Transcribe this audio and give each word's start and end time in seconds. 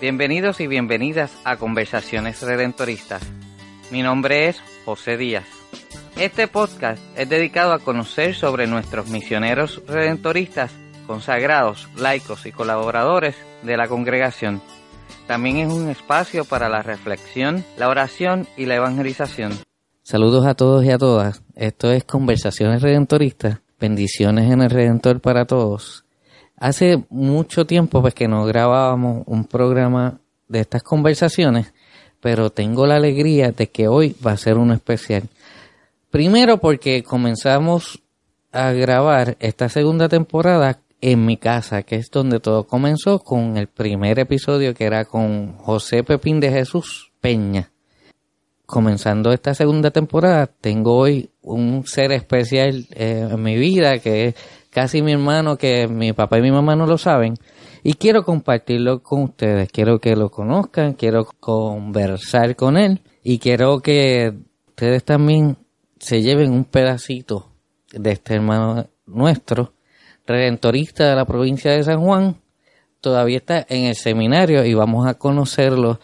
Bienvenidos 0.00 0.60
y 0.60 0.68
bienvenidas 0.68 1.36
a 1.42 1.56
Conversaciones 1.56 2.40
Redentoristas. 2.42 3.20
Mi 3.90 4.00
nombre 4.00 4.48
es 4.48 4.62
José 4.84 5.16
Díaz. 5.16 5.44
Este 6.16 6.46
podcast 6.46 7.02
es 7.16 7.28
dedicado 7.28 7.72
a 7.72 7.80
conocer 7.80 8.36
sobre 8.36 8.68
nuestros 8.68 9.08
misioneros 9.08 9.82
redentoristas, 9.88 10.70
consagrados, 11.08 11.88
laicos 11.96 12.46
y 12.46 12.52
colaboradores 12.52 13.34
de 13.64 13.76
la 13.76 13.88
congregación. 13.88 14.62
También 15.26 15.56
es 15.56 15.72
un 15.72 15.88
espacio 15.88 16.44
para 16.44 16.68
la 16.68 16.82
reflexión, 16.82 17.64
la 17.76 17.88
oración 17.88 18.46
y 18.56 18.66
la 18.66 18.76
evangelización. 18.76 19.50
Saludos 20.04 20.46
a 20.46 20.54
todos 20.54 20.84
y 20.84 20.92
a 20.92 20.98
todas. 20.98 21.42
Esto 21.56 21.90
es 21.90 22.04
Conversaciones 22.04 22.82
Redentoristas. 22.82 23.62
Bendiciones 23.80 24.48
en 24.52 24.62
el 24.62 24.70
Redentor 24.70 25.20
para 25.20 25.44
todos. 25.44 26.04
Hace 26.60 27.04
mucho 27.08 27.66
tiempo 27.66 28.00
pues 28.02 28.14
que 28.14 28.26
no 28.26 28.44
grabábamos 28.44 29.22
un 29.26 29.44
programa 29.44 30.20
de 30.48 30.60
estas 30.60 30.82
conversaciones, 30.82 31.72
pero 32.20 32.50
tengo 32.50 32.86
la 32.86 32.96
alegría 32.96 33.52
de 33.52 33.68
que 33.68 33.86
hoy 33.86 34.16
va 34.26 34.32
a 34.32 34.36
ser 34.36 34.56
uno 34.56 34.74
especial. 34.74 35.24
Primero 36.10 36.58
porque 36.58 37.02
comenzamos 37.02 38.02
a 38.50 38.72
grabar 38.72 39.36
esta 39.40 39.68
segunda 39.68 40.08
temporada 40.08 40.80
en 41.00 41.24
mi 41.24 41.36
casa, 41.36 41.82
que 41.82 41.96
es 41.96 42.10
donde 42.10 42.40
todo 42.40 42.66
comenzó 42.66 43.20
con 43.20 43.56
el 43.56 43.68
primer 43.68 44.18
episodio 44.18 44.74
que 44.74 44.84
era 44.84 45.04
con 45.04 45.56
José 45.58 46.02
Pepín 46.02 46.40
de 46.40 46.50
Jesús 46.50 47.12
Peña. 47.20 47.70
Comenzando 48.66 49.32
esta 49.32 49.54
segunda 49.54 49.90
temporada, 49.90 50.46
tengo 50.46 50.96
hoy 50.96 51.30
un 51.40 51.86
ser 51.86 52.12
especial 52.12 52.86
eh, 52.90 53.28
en 53.30 53.42
mi 53.42 53.56
vida 53.56 53.98
que 53.98 54.26
es 54.26 54.34
casi 54.70 55.02
mi 55.02 55.12
hermano, 55.12 55.56
que 55.56 55.88
mi 55.88 56.12
papá 56.12 56.38
y 56.38 56.42
mi 56.42 56.50
mamá 56.50 56.76
no 56.76 56.86
lo 56.86 56.98
saben, 56.98 57.34
y 57.82 57.94
quiero 57.94 58.24
compartirlo 58.24 59.02
con 59.02 59.22
ustedes. 59.22 59.70
Quiero 59.70 59.98
que 59.98 60.16
lo 60.16 60.30
conozcan, 60.30 60.94
quiero 60.94 61.26
conversar 61.40 62.56
con 62.56 62.76
él 62.76 63.02
y 63.22 63.38
quiero 63.38 63.80
que 63.80 64.34
ustedes 64.68 65.04
también 65.04 65.56
se 65.98 66.22
lleven 66.22 66.52
un 66.52 66.64
pedacito 66.64 67.52
de 67.92 68.12
este 68.12 68.34
hermano 68.34 68.86
nuestro, 69.06 69.72
redentorista 70.26 71.08
de 71.08 71.16
la 71.16 71.24
provincia 71.24 71.72
de 71.72 71.82
San 71.82 72.00
Juan, 72.00 72.36
todavía 73.00 73.38
está 73.38 73.66
en 73.68 73.86
el 73.86 73.96
seminario 73.96 74.64
y 74.64 74.74
vamos 74.74 75.06
a 75.06 75.14
conocerlo 75.14 76.00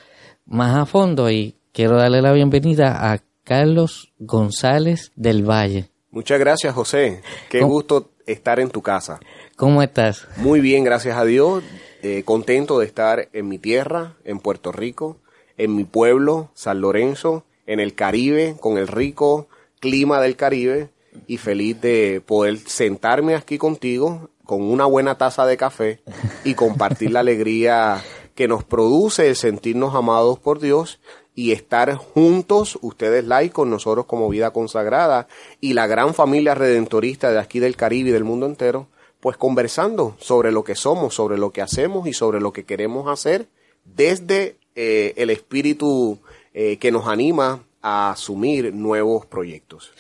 más 0.47 0.77
a 0.77 0.87
fondo 0.87 1.31
y 1.31 1.57
quiero 1.73 1.97
darle 1.97 2.23
la 2.23 2.33
bienvenida 2.33 3.13
a 3.13 3.21
Carlos 3.45 4.13
González 4.19 5.13
del 5.15 5.49
Valle. 5.49 5.91
Muchas 6.11 6.39
gracias, 6.39 6.75
José. 6.75 7.23
Qué 7.51 7.61
gusto 7.61 8.11
estar 8.27 8.61
en 8.61 8.71
tu 8.71 8.83
casa. 8.83 9.21
¿Cómo 9.57 9.83
estás? 9.83 10.27
Muy 10.37 10.61
bien, 10.61 10.85
gracias 10.85 11.17
a 11.17 11.25
Dios. 11.25 11.63
Eh, 12.03 12.23
contento 12.25 12.79
de 12.79 12.87
estar 12.87 13.29
en 13.33 13.49
mi 13.49 13.59
tierra, 13.59 14.15
en 14.25 14.39
Puerto 14.39 14.73
Rico, 14.73 15.19
en 15.57 15.75
mi 15.75 15.85
pueblo, 15.85 16.51
San 16.55 16.81
Lorenzo, 16.81 17.45
en 17.67 17.81
el 17.81 17.95
Caribe, 17.95 18.57
con 18.61 18.79
el 18.79 18.89
rico 18.89 19.49
clima 19.81 20.21
del 20.21 20.37
Caribe 20.37 20.89
y 21.27 21.39
feliz 21.39 21.81
de 21.81 22.23
poder 22.25 22.59
sentarme 22.59 23.35
aquí 23.35 23.59
contigo 23.59 24.31
con 24.45 24.63
una 24.63 24.85
buena 24.87 25.17
taza 25.17 25.47
de 25.47 25.57
café 25.57 26.01
y 26.45 26.55
compartir 26.55 27.11
la 27.11 27.21
alegría 27.21 28.03
que 28.35 28.49
nos 28.49 28.65
produce 28.65 29.29
el 29.29 29.37
sentirnos 29.37 29.95
amados 29.95 30.39
por 30.39 30.61
Dios 30.61 31.01
y 31.35 31.53
estar 31.53 31.95
juntos, 31.95 32.79
ustedes 32.81 33.25
laicos, 33.25 33.67
nosotros 33.67 34.07
como 34.07 34.29
vida 34.29 34.53
consagrada 34.53 35.27
y 35.61 35.73
la 35.73 35.87
gran 35.87 36.15
familia 36.15 36.55
redentorista 36.55 37.33
de 37.33 37.41
aquí 37.41 37.59
del 37.59 37.77
Caribe 37.77 38.11
y 38.11 38.13
del 38.13 38.25
mundo 38.25 38.47
entero, 38.47 38.87
pues 39.21 39.37
conversando 39.37 40.17
sobre 40.21 40.53
lo 40.53 40.65
que 40.65 40.75
somos, 40.75 41.15
sobre 41.15 41.39
lo 41.39 41.51
que 41.51 41.63
hacemos 41.63 42.07
y 42.07 42.13
sobre 42.13 42.41
lo 42.41 42.53
que 42.53 42.65
queremos 42.65 43.09
hacer 43.09 43.49
desde 43.85 44.57
eh, 44.75 45.15
el 45.17 45.31
espíritu 45.31 46.19
eh, 46.53 46.77
que 46.79 46.93
nos 46.93 47.07
anima 47.07 47.63
a 47.83 48.11
asumir 48.13 48.73
nuevos 48.73 49.27
proyectos. 49.27 49.93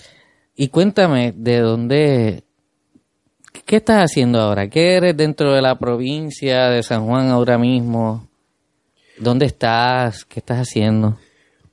Y 0.56 0.68
cuéntame, 0.68 1.32
¿de 1.36 1.58
dónde, 1.58 2.44
qué 3.66 3.76
estás 3.76 4.04
haciendo 4.04 4.40
ahora? 4.40 4.68
¿Qué 4.68 4.96
eres 4.96 5.16
dentro 5.16 5.52
de 5.52 5.62
la 5.62 5.78
provincia 5.78 6.68
de 6.68 6.82
San 6.82 7.06
Juan 7.06 7.28
ahora 7.28 7.58
mismo? 7.58 8.28
¿Dónde 9.18 9.46
estás? 9.46 10.24
¿Qué 10.24 10.40
estás 10.40 10.58
haciendo? 10.58 11.18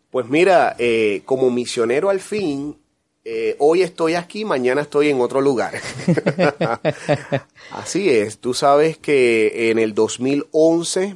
Pues 0.09 0.27
mira, 0.27 0.75
eh, 0.77 1.21
como 1.25 1.49
misionero 1.49 2.09
al 2.09 2.19
fin, 2.19 2.77
eh, 3.23 3.55
hoy 3.59 3.81
estoy 3.81 4.15
aquí, 4.15 4.45
mañana 4.45 4.81
estoy 4.81 5.09
en 5.09 5.21
otro 5.21 5.41
lugar. 5.41 5.73
Así 7.71 8.09
es, 8.09 8.39
tú 8.39 8.53
sabes 8.53 8.97
que 8.97 9.71
en 9.71 9.79
el 9.79 9.93
2011 9.93 11.15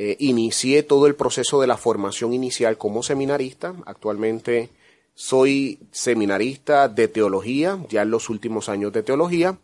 eh, 0.00 0.16
inicié 0.20 0.84
todo 0.84 1.08
el 1.08 1.16
proceso 1.16 1.60
de 1.60 1.66
la 1.66 1.76
formación 1.76 2.32
inicial 2.32 2.78
como 2.78 3.02
seminarista. 3.02 3.74
Actualmente 3.84 4.68
soy 5.14 5.80
seminarista 5.90 6.88
de 6.88 7.08
teología, 7.08 7.80
ya 7.88 8.02
en 8.02 8.12
los 8.12 8.30
últimos 8.30 8.68
años 8.68 8.92
de 8.92 9.02
teología. 9.02 9.58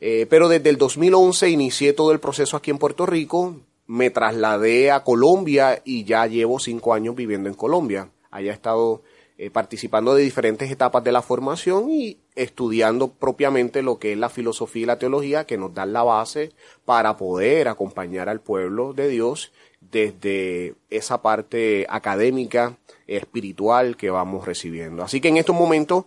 Eh, 0.00 0.28
pero 0.30 0.48
desde 0.48 0.70
el 0.70 0.78
2011 0.78 1.50
inicié 1.50 1.92
todo 1.94 2.12
el 2.12 2.20
proceso 2.20 2.56
aquí 2.56 2.70
en 2.70 2.78
Puerto 2.78 3.06
Rico. 3.06 3.56
Me 3.86 4.10
trasladé 4.10 4.90
a 4.90 5.04
Colombia 5.04 5.82
y 5.84 6.04
ya 6.04 6.26
llevo 6.26 6.58
cinco 6.58 6.94
años 6.94 7.14
viviendo 7.14 7.48
en 7.48 7.54
Colombia. 7.54 8.10
Haya 8.30 8.52
estado 8.52 9.02
eh, 9.38 9.50
participando 9.50 10.14
de 10.14 10.22
diferentes 10.22 10.70
etapas 10.70 11.02
de 11.02 11.10
la 11.10 11.20
formación 11.20 11.90
y 11.90 12.20
estudiando 12.36 13.08
propiamente 13.08 13.82
lo 13.82 13.98
que 13.98 14.12
es 14.12 14.18
la 14.18 14.28
filosofía 14.28 14.82
y 14.82 14.86
la 14.86 14.98
teología 14.98 15.46
que 15.46 15.58
nos 15.58 15.74
dan 15.74 15.92
la 15.92 16.02
base 16.02 16.52
para 16.84 17.16
poder 17.16 17.68
acompañar 17.68 18.28
al 18.28 18.40
pueblo 18.40 18.92
de 18.92 19.08
Dios 19.08 19.52
desde 19.90 20.74
esa 20.90 21.22
parte 21.22 21.86
académica, 21.88 22.76
espiritual 23.06 23.96
que 23.96 24.10
vamos 24.10 24.46
recibiendo. 24.46 25.02
Así 25.02 25.20
que 25.20 25.28
en 25.28 25.36
estos 25.36 25.54
momentos, 25.54 26.04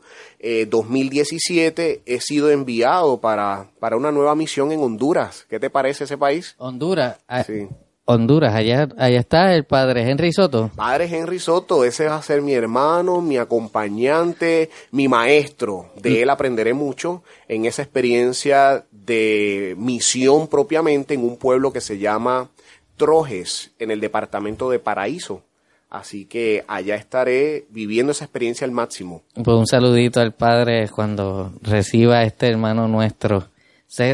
2017, 0.68 1.92
eh, 1.92 2.02
he 2.06 2.20
sido 2.20 2.50
enviado 2.50 3.20
para, 3.20 3.70
para 3.80 3.98
una 3.98 4.12
nueva 4.12 4.36
misión 4.36 4.72
en 4.72 4.82
Honduras. 4.82 5.46
¿Qué 5.50 5.60
te 5.60 5.70
parece 5.70 6.06
ese 6.06 6.18
país? 6.18 6.56
Honduras. 6.58 7.18
Ah, 7.28 7.44
sí. 7.44 7.68
Honduras, 8.08 8.54
allá, 8.54 8.88
allá 9.00 9.20
está 9.20 9.56
el 9.56 9.64
padre 9.64 10.08
Henry 10.08 10.32
Soto. 10.32 10.70
Padre 10.76 11.06
Henry 11.06 11.40
Soto, 11.40 11.84
ese 11.84 12.06
va 12.06 12.18
a 12.18 12.22
ser 12.22 12.44
mi 12.44 12.54
hermano, 12.54 13.20
mi 13.20 13.38
acompañante, 13.38 14.70
mi 14.92 15.08
maestro. 15.08 15.90
De 15.96 16.22
él 16.22 16.30
aprenderé 16.30 16.76
mucho 16.76 17.24
en 17.48 17.66
esa 17.66 17.82
experiencia 17.82 18.86
de 18.92 19.74
misión 19.80 20.48
propiamente 20.48 21.16
en 21.16 21.24
un 21.24 21.38
pueblo 21.38 21.74
que 21.74 21.82
se 21.82 21.98
llama 21.98 22.52
Trojes 22.98 23.72
en 23.80 23.92
el 23.92 24.00
departamento 24.00 24.70
de 24.70 24.80
Paraíso. 24.80 25.44
Así 25.90 26.26
que 26.26 26.66
allá 26.68 26.96
estaré 26.96 27.68
viviendo 27.70 28.12
esa 28.12 28.26
experiencia 28.26 28.66
al 28.66 28.72
máximo. 28.72 29.24
Pues 29.34 29.58
un 29.58 29.68
saludito 29.68 30.20
al 30.20 30.34
Padre 30.34 30.90
cuando 30.90 31.54
reciba 31.62 32.18
a 32.18 32.24
este 32.24 32.50
hermano 32.50 32.88
nuestro. 32.88 33.48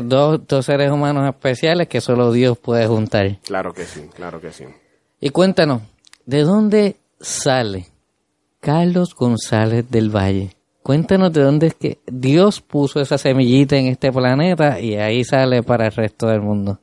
Dos, 0.03 0.45
dos 0.47 0.65
seres 0.65 0.91
humanos 0.91 1.27
especiales 1.27 1.87
que 1.87 2.01
solo 2.01 2.31
Dios 2.31 2.57
puede 2.57 2.85
juntar. 2.85 3.39
Claro 3.43 3.73
que 3.73 3.85
sí, 3.85 4.01
claro 4.13 4.39
que 4.39 4.51
sí. 4.51 4.65
Y 5.19 5.29
cuéntanos, 5.29 5.81
¿de 6.25 6.41
dónde 6.41 6.97
sale 7.19 7.87
Carlos 8.59 9.15
González 9.15 9.89
del 9.89 10.15
Valle? 10.15 10.55
Cuéntanos 10.83 11.31
de 11.31 11.41
dónde 11.41 11.67
es 11.67 11.75
que 11.75 11.99
Dios 12.05 12.61
puso 12.61 12.99
esa 12.99 13.17
semillita 13.17 13.75
en 13.77 13.87
este 13.87 14.11
planeta 14.11 14.79
y 14.79 14.95
ahí 14.95 15.23
sale 15.23 15.63
para 15.63 15.85
el 15.85 15.91
resto 15.91 16.27
del 16.27 16.41
mundo. 16.41 16.79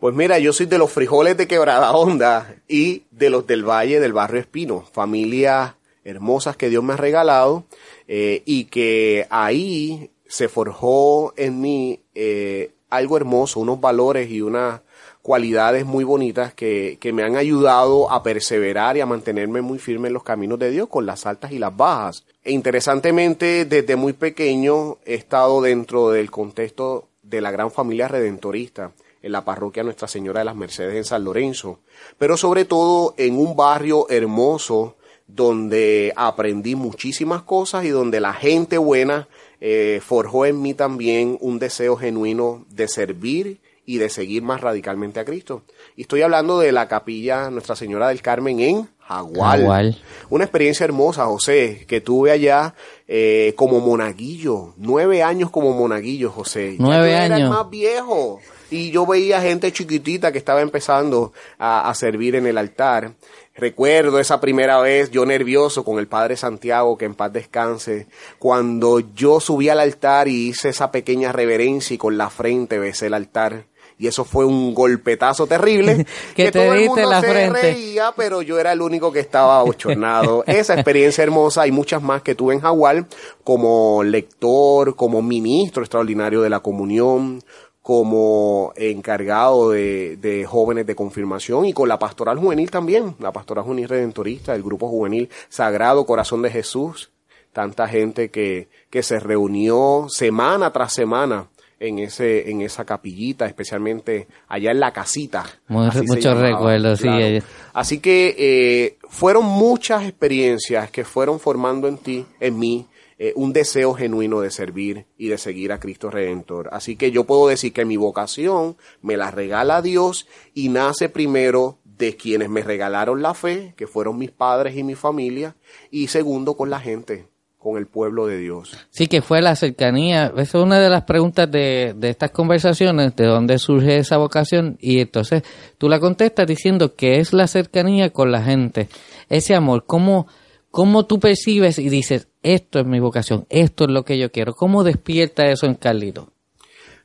Pues 0.00 0.14
mira, 0.14 0.38
yo 0.38 0.52
soy 0.52 0.66
de 0.66 0.78
los 0.78 0.92
frijoles 0.92 1.36
de 1.36 1.48
Quebrada 1.48 1.90
Honda 1.90 2.54
y 2.68 3.02
de 3.10 3.30
los 3.30 3.48
del 3.48 3.68
Valle 3.68 3.98
del 3.98 4.12
Barrio 4.12 4.40
Espino, 4.40 4.84
familias 4.92 5.74
hermosas 6.04 6.56
que 6.56 6.68
Dios 6.68 6.84
me 6.84 6.92
ha 6.92 6.96
regalado 6.96 7.64
eh, 8.06 8.44
y 8.46 8.66
que 8.66 9.26
ahí 9.28 10.12
se 10.28 10.48
forjó 10.48 11.34
en 11.36 11.60
mí 11.60 12.00
eh, 12.14 12.70
algo 12.90 13.16
hermoso, 13.16 13.58
unos 13.58 13.80
valores 13.80 14.30
y 14.30 14.40
unas 14.40 14.82
cualidades 15.20 15.84
muy 15.84 16.04
bonitas 16.04 16.54
que, 16.54 16.98
que 17.00 17.12
me 17.12 17.24
han 17.24 17.34
ayudado 17.34 18.08
a 18.12 18.22
perseverar 18.22 18.96
y 18.96 19.00
a 19.00 19.06
mantenerme 19.06 19.62
muy 19.62 19.80
firme 19.80 20.06
en 20.06 20.14
los 20.14 20.22
caminos 20.22 20.60
de 20.60 20.70
Dios 20.70 20.88
con 20.88 21.06
las 21.06 21.26
altas 21.26 21.50
y 21.50 21.58
las 21.58 21.76
bajas. 21.76 22.24
E 22.44 22.52
interesantemente, 22.52 23.64
desde 23.64 23.96
muy 23.96 24.12
pequeño 24.12 24.98
he 25.04 25.14
estado 25.14 25.60
dentro 25.60 26.10
del 26.10 26.30
contexto 26.30 27.08
de 27.24 27.40
la 27.40 27.50
gran 27.50 27.72
familia 27.72 28.06
redentorista 28.06 28.92
en 29.22 29.32
la 29.32 29.44
parroquia 29.44 29.82
Nuestra 29.82 30.08
Señora 30.08 30.40
de 30.40 30.46
las 30.46 30.56
Mercedes 30.56 30.94
en 30.94 31.04
San 31.04 31.24
Lorenzo, 31.24 31.80
pero 32.18 32.36
sobre 32.36 32.64
todo 32.64 33.14
en 33.16 33.38
un 33.38 33.56
barrio 33.56 34.08
hermoso 34.08 34.96
donde 35.26 36.12
aprendí 36.16 36.74
muchísimas 36.74 37.42
cosas 37.42 37.84
y 37.84 37.90
donde 37.90 38.20
la 38.20 38.32
gente 38.32 38.78
buena 38.78 39.28
eh, 39.60 40.00
forjó 40.04 40.46
en 40.46 40.62
mí 40.62 40.74
también 40.74 41.36
un 41.40 41.58
deseo 41.58 41.96
genuino 41.96 42.64
de 42.70 42.88
servir 42.88 43.60
y 43.84 43.98
de 43.98 44.10
seguir 44.10 44.42
más 44.42 44.60
radicalmente 44.60 45.18
a 45.18 45.24
Cristo. 45.24 45.62
Y 45.96 46.02
estoy 46.02 46.22
hablando 46.22 46.58
de 46.58 46.72
la 46.72 46.88
capilla 46.88 47.50
Nuestra 47.50 47.74
Señora 47.74 48.08
del 48.08 48.20
Carmen 48.20 48.60
en 48.60 48.88
Jagual. 49.00 49.98
Una 50.28 50.44
experiencia 50.44 50.84
hermosa, 50.84 51.24
José, 51.24 51.86
que 51.88 52.02
tuve 52.02 52.30
allá 52.30 52.74
eh, 53.06 53.54
como 53.56 53.80
monaguillo. 53.80 54.74
Nueve 54.76 55.22
años 55.22 55.50
como 55.50 55.72
monaguillo, 55.72 56.30
José. 56.30 56.76
Nueve 56.78 57.16
años. 57.16 57.48
más 57.48 57.70
viejo. 57.70 58.40
Y 58.70 58.90
yo 58.90 59.06
veía 59.06 59.40
gente 59.40 59.72
chiquitita 59.72 60.32
que 60.32 60.38
estaba 60.38 60.60
empezando 60.60 61.32
a, 61.58 61.88
a 61.88 61.94
servir 61.94 62.36
en 62.36 62.46
el 62.46 62.58
altar. 62.58 63.12
Recuerdo 63.54 64.20
esa 64.20 64.40
primera 64.40 64.80
vez, 64.80 65.10
yo 65.10 65.26
nervioso 65.26 65.84
con 65.84 65.98
el 65.98 66.06
Padre 66.06 66.36
Santiago, 66.36 66.96
que 66.96 67.06
en 67.06 67.14
paz 67.14 67.32
descanse, 67.32 68.06
cuando 68.38 69.00
yo 69.00 69.40
subí 69.40 69.68
al 69.68 69.80
altar 69.80 70.28
y 70.28 70.48
hice 70.48 70.68
esa 70.68 70.92
pequeña 70.92 71.32
reverencia 71.32 71.94
y 71.94 71.98
con 71.98 72.16
la 72.16 72.30
frente 72.30 72.78
besé 72.78 73.06
el 73.06 73.14
altar 73.14 73.64
y 73.98 74.06
eso 74.06 74.24
fue 74.24 74.44
un 74.44 74.74
golpetazo 74.74 75.46
terrible 75.46 76.06
que, 76.36 76.50
te 76.50 76.60
todo 76.60 76.74
el 76.74 76.86
mundo 76.86 77.10
la 77.10 77.20
se 77.20 77.28
frente. 77.28 77.60
reía, 77.60 78.12
pero 78.16 78.42
yo 78.42 78.58
era 78.58 78.72
el 78.72 78.80
único 78.80 79.12
que 79.12 79.20
estaba 79.20 79.62
ochornado. 79.64 80.44
Esa 80.46 80.74
experiencia 80.74 81.24
hermosa 81.24 81.66
y 81.66 81.72
muchas 81.72 82.00
más 82.02 82.22
que 82.22 82.34
tuve 82.34 82.54
en 82.54 82.60
Jaguar 82.60 83.06
como 83.42 84.04
lector, 84.04 84.94
como 84.94 85.20
ministro 85.20 85.82
extraordinario 85.82 86.42
de 86.42 86.50
la 86.50 86.60
comunión, 86.60 87.42
como 87.88 88.74
encargado 88.76 89.70
de, 89.70 90.18
de, 90.18 90.44
jóvenes 90.44 90.84
de 90.84 90.94
confirmación 90.94 91.64
y 91.64 91.72
con 91.72 91.88
la 91.88 91.98
pastoral 91.98 92.36
juvenil 92.36 92.70
también, 92.70 93.14
la 93.18 93.32
pastoral 93.32 93.64
juvenil 93.64 93.88
redentorista, 93.88 94.54
el 94.54 94.62
grupo 94.62 94.90
juvenil 94.90 95.30
Sagrado 95.48 96.04
Corazón 96.04 96.42
de 96.42 96.50
Jesús, 96.50 97.08
tanta 97.54 97.88
gente 97.88 98.28
que, 98.28 98.68
que 98.90 99.02
se 99.02 99.18
reunió 99.18 100.04
semana 100.10 100.70
tras 100.70 100.92
semana 100.92 101.46
en 101.80 102.00
ese 102.00 102.50
en 102.50 102.60
esa 102.60 102.84
capillita, 102.84 103.46
especialmente 103.46 104.28
allá 104.48 104.70
en 104.70 104.80
la 104.80 104.92
casita. 104.92 105.46
Muchos 105.68 106.38
recuerdos, 106.38 107.00
claro. 107.00 107.40
sí. 107.40 107.46
Así 107.72 108.00
que 108.00 108.34
eh, 108.36 108.98
fueron 109.08 109.46
muchas 109.46 110.02
experiencias 110.02 110.90
que 110.90 111.06
fueron 111.06 111.40
formando 111.40 111.88
en 111.88 111.96
ti, 111.96 112.26
en 112.38 112.58
mí, 112.58 112.86
eh, 113.20 113.32
un 113.34 113.52
deseo 113.52 113.94
genuino 113.94 114.40
de 114.40 114.50
servir 114.50 115.06
y 115.16 115.28
de 115.28 115.38
seguir 115.38 115.72
a 115.72 115.80
Cristo 115.80 116.08
Redentor. 116.08 116.68
Así 116.72 116.94
que 116.94 117.10
yo 117.10 117.24
puedo 117.24 117.48
decir 117.48 117.72
que 117.72 117.84
mi 117.84 117.96
vocación 117.96 118.76
me 119.02 119.16
la 119.16 119.32
regala 119.32 119.82
Dios 119.82 120.28
y 120.54 120.68
nace 120.68 121.08
primero 121.08 121.78
de 121.84 122.16
quienes 122.16 122.48
me 122.48 122.62
regalaron 122.62 123.20
la 123.20 123.34
fe, 123.34 123.74
que 123.76 123.88
fueron 123.88 124.18
mis 124.18 124.30
padres 124.30 124.76
y 124.76 124.84
mi 124.84 124.94
familia, 124.94 125.56
y 125.90 126.06
segundo 126.06 126.56
con 126.56 126.70
la 126.70 126.78
gente, 126.78 127.26
con 127.58 127.76
el 127.76 127.88
pueblo 127.88 128.28
de 128.28 128.38
Dios. 128.38 128.78
Sí, 128.90 129.08
que 129.08 129.20
fue 129.20 129.42
la 129.42 129.56
cercanía. 129.56 130.32
Esa 130.36 130.58
es 130.58 130.64
una 130.64 130.78
de 130.78 130.88
las 130.88 131.02
preguntas 131.02 131.50
de, 131.50 131.94
de 131.96 132.10
estas 132.10 132.30
conversaciones, 132.30 133.16
de 133.16 133.26
dónde 133.26 133.58
surge 133.58 133.96
esa 133.96 134.16
vocación. 134.16 134.78
Y 134.80 135.00
entonces 135.00 135.42
tú 135.76 135.88
la 135.88 135.98
contestas 135.98 136.46
diciendo 136.46 136.94
que 136.94 137.18
es 137.18 137.32
la 137.32 137.48
cercanía 137.48 138.10
con 138.10 138.30
la 138.30 138.42
gente. 138.42 138.88
Ese 139.28 139.56
amor, 139.56 139.84
¿cómo, 139.86 140.28
cómo 140.70 141.06
tú 141.06 141.20
percibes 141.20 141.78
y 141.78 141.88
dices, 141.88 142.28
esto 142.42 142.78
es 142.78 142.86
mi 142.86 143.00
vocación, 143.00 143.46
esto 143.48 143.84
es 143.84 143.90
lo 143.90 144.04
que 144.04 144.18
yo 144.18 144.30
quiero? 144.30 144.54
¿Cómo 144.54 144.84
despierta 144.84 145.46
eso 145.46 145.66
en 145.66 145.74
Carlito? 145.74 146.30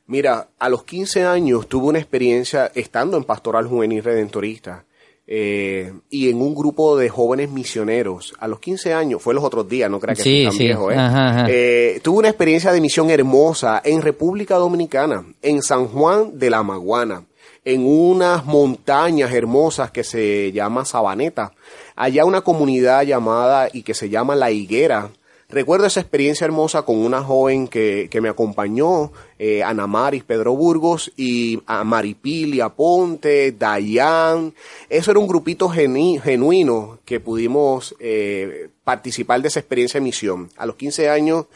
Mira, 0.06 0.48
a 0.58 0.68
los 0.68 0.84
15 0.84 1.24
años 1.24 1.66
tuve 1.66 1.86
una 1.86 1.98
experiencia 1.98 2.70
estando 2.74 3.16
en 3.16 3.24
Pastoral 3.24 3.66
Juvenil 3.66 4.04
Redentorista. 4.04 4.84
Eh, 5.26 5.90
y 6.10 6.28
en 6.28 6.42
un 6.42 6.54
grupo 6.54 6.98
de 6.98 7.08
jóvenes 7.08 7.50
misioneros 7.50 8.34
a 8.38 8.46
los 8.46 8.60
15 8.60 8.92
años, 8.92 9.22
fue 9.22 9.32
los 9.32 9.42
otros 9.42 9.66
días, 9.66 9.90
no 9.90 9.98
creas 9.98 10.18
que 10.18 10.24
sí, 10.24 10.44
tan 10.44 10.52
sí. 10.52 10.64
viejo, 10.64 10.90
¿eh? 10.90 10.96
Ajá, 10.96 11.30
ajá. 11.30 11.46
Eh, 11.48 12.00
tuve 12.02 12.18
una 12.18 12.28
experiencia 12.28 12.72
de 12.72 12.80
misión 12.82 13.08
hermosa 13.08 13.80
en 13.82 14.02
República 14.02 14.56
Dominicana, 14.56 15.24
en 15.40 15.62
San 15.62 15.86
Juan 15.86 16.38
de 16.38 16.50
la 16.50 16.62
Maguana, 16.62 17.24
en 17.64 17.86
unas 17.86 18.44
montañas 18.44 19.32
hermosas 19.32 19.90
que 19.90 20.04
se 20.04 20.52
llama 20.52 20.84
Sabaneta, 20.84 21.54
allá 21.96 22.24
una 22.24 22.42
comunidad 22.42 23.02
llamada 23.02 23.68
y 23.72 23.82
que 23.82 23.94
se 23.94 24.08
llama 24.08 24.34
La 24.34 24.50
Higuera, 24.50 25.10
Recuerdo 25.54 25.86
esa 25.86 26.00
experiencia 26.00 26.46
hermosa 26.46 26.82
con 26.82 26.96
una 26.96 27.22
joven 27.22 27.68
que, 27.68 28.08
que 28.10 28.20
me 28.20 28.28
acompañó, 28.28 29.12
eh, 29.38 29.62
Ana 29.62 29.86
Maris 29.86 30.24
Pedro 30.24 30.56
Burgos, 30.56 31.12
y 31.16 31.62
a 31.66 31.84
Maripili 31.84 32.60
Aponte, 32.60 33.52
Dayan. 33.52 34.54
Eso 34.88 35.10
era 35.10 35.20
un 35.20 35.28
grupito 35.28 35.68
geni, 35.68 36.18
genuino 36.18 36.98
que 37.04 37.20
pudimos 37.20 37.94
eh, 38.00 38.70
participar 38.82 39.42
de 39.42 39.48
esa 39.48 39.60
experiencia 39.60 40.00
de 40.00 40.04
misión. 40.04 40.50
A 40.56 40.66
los 40.66 40.76
15 40.76 41.10
años 41.10 41.46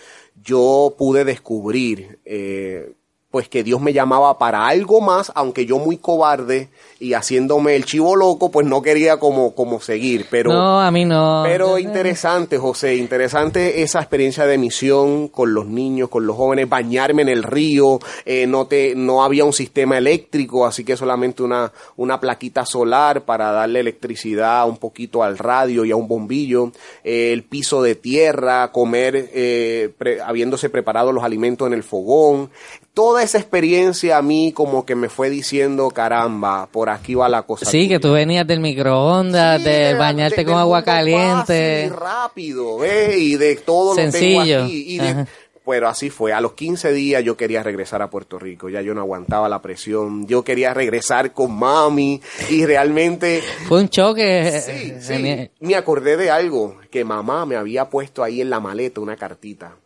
yo 0.45 0.95
pude 0.97 1.25
descubrir 1.25 2.19
eh, 2.25 2.93
pues 3.31 3.47
que 3.49 3.63
Dios 3.63 3.81
me 3.83 3.93
llamaba 3.93 4.39
para 4.39 4.67
algo 4.67 5.03
más, 5.03 5.31
aunque 5.35 5.67
yo 5.67 5.79
muy 5.79 5.99
cobarde 5.99 6.71
y 6.99 7.13
haciéndome 7.13 7.77
el 7.77 7.85
chivo 7.85 8.17
loco, 8.17 8.51
pues 8.51 8.67
no 8.67 8.81
quería 8.81 9.19
como, 9.19 9.55
como 9.55 9.81
seguir, 9.81 10.27
pero... 10.31 10.51
No, 10.51 10.81
a 10.81 10.91
mí 10.91 11.05
no. 11.05 11.43
Pero 11.45 11.79
interesante, 11.79 12.57
José, 12.57 12.97
interesante 12.97 13.83
esa 13.83 14.01
experiencia 14.01 14.47
de 14.47 14.57
misión 14.57 15.29
con 15.29 15.53
los 15.53 15.67
niños, 15.67 16.09
con 16.09 16.27
los 16.27 16.37
jóvenes, 16.37 16.71
bañarme 16.71 17.21
en 17.21 17.29
el 17.29 17.43
río, 17.43 17.99
eh, 18.25 18.47
no 18.47 18.67
te, 18.67 18.95
no 18.95 19.23
había 19.23 19.45
un 19.45 19.53
sistema 19.53 19.99
eléctrico, 19.99 20.65
así 20.65 20.83
que 20.83 20.97
solamente 20.97 21.43
una, 21.43 21.71
una 21.97 22.19
plaquita 22.21 22.65
solar 22.65 23.27
para 23.27 23.53
darle 23.53 23.81
electricidad 23.81 24.67
un 24.67 24.79
poquito 24.79 25.23
al 25.23 25.37
radio 25.37 25.85
y 25.85 25.91
a 25.91 25.97
un 25.97 26.09
bombillo, 26.09 26.73
eh, 27.05 27.33
el 27.35 27.43
piso 27.43 27.83
de 27.83 27.95
tierra, 27.95 28.73
comer, 28.73 29.29
eh, 29.35 29.91
pre, 29.99 30.23
habiéndose 30.23 30.71
preparado 30.71 31.13
los 31.13 31.25
alimentos 31.25 31.67
en 31.67 31.75
el 31.75 31.83
fogón, 31.83 32.51
toda 32.99 33.23
esa 33.23 33.39
experiencia 33.39 34.19
a 34.19 34.23
mí 34.23 34.51
como 34.53 34.85
que 34.85 34.97
me 34.97 35.09
fue 35.09 35.31
diciendo, 35.31 35.89
caramba, 35.89 36.67
por 36.67 36.91
aquí 36.91 37.15
va 37.15 37.29
la 37.29 37.43
cosa. 37.43 37.65
Sí, 37.65 37.85
tuya. 37.85 37.89
que 37.91 38.01
tú 38.01 38.13
venías 38.13 38.45
del 38.45 38.59
microondas, 38.59 39.63
sí, 39.63 39.69
de 39.69 39.95
bañarte 39.95 40.39
de, 40.39 40.45
con 40.45 40.55
agua 40.55 40.83
caliente. 40.83 41.91
Fácil, 41.91 41.97
rápido, 41.97 42.79
¿ves? 42.79 43.17
Y 43.17 43.37
de 43.37 43.55
todo 43.55 43.95
Sencillo. 43.95 44.41
lo 44.41 44.45
tengo 44.45 44.65
aquí. 44.65 44.85
Y 44.89 44.99
de, 44.99 45.27
pero 45.65 45.87
así 45.87 46.11
fue. 46.11 46.33
A 46.33 46.41
los 46.41 46.55
15 46.55 46.93
días 46.93 47.23
yo 47.23 47.37
quería 47.37 47.63
regresar 47.63 48.03
a 48.03 48.11
Puerto 48.11 48.37
Rico. 48.37 48.69
Ya 48.69 48.83
yo 48.83 48.95
no 48.95 49.03
aguantaba 49.03 49.49
la 49.49 49.63
presión. 49.63 50.27
Yo 50.27 50.43
quería 50.43 50.75
regresar 50.75 51.33
con 51.33 51.57
mami. 51.57 52.21
Y 52.51 52.67
realmente. 52.67 53.45
Fue 53.69 53.81
un 53.81 53.89
choque. 53.91 54.61
Sí, 54.61 54.95
sí. 54.99 55.51
Me 55.61 55.77
acordé 55.77 56.17
de 56.17 56.33
algo 56.33 56.79
que 56.91 57.05
mamá 57.05 57.47
me 57.47 57.55
había 57.55 57.89
puesto 57.91 58.25
ahí 58.25 58.41
en 58.41 58.51
la 58.51 58.59
maleta, 58.59 59.01
una 59.01 59.15
cartita. 59.15 59.77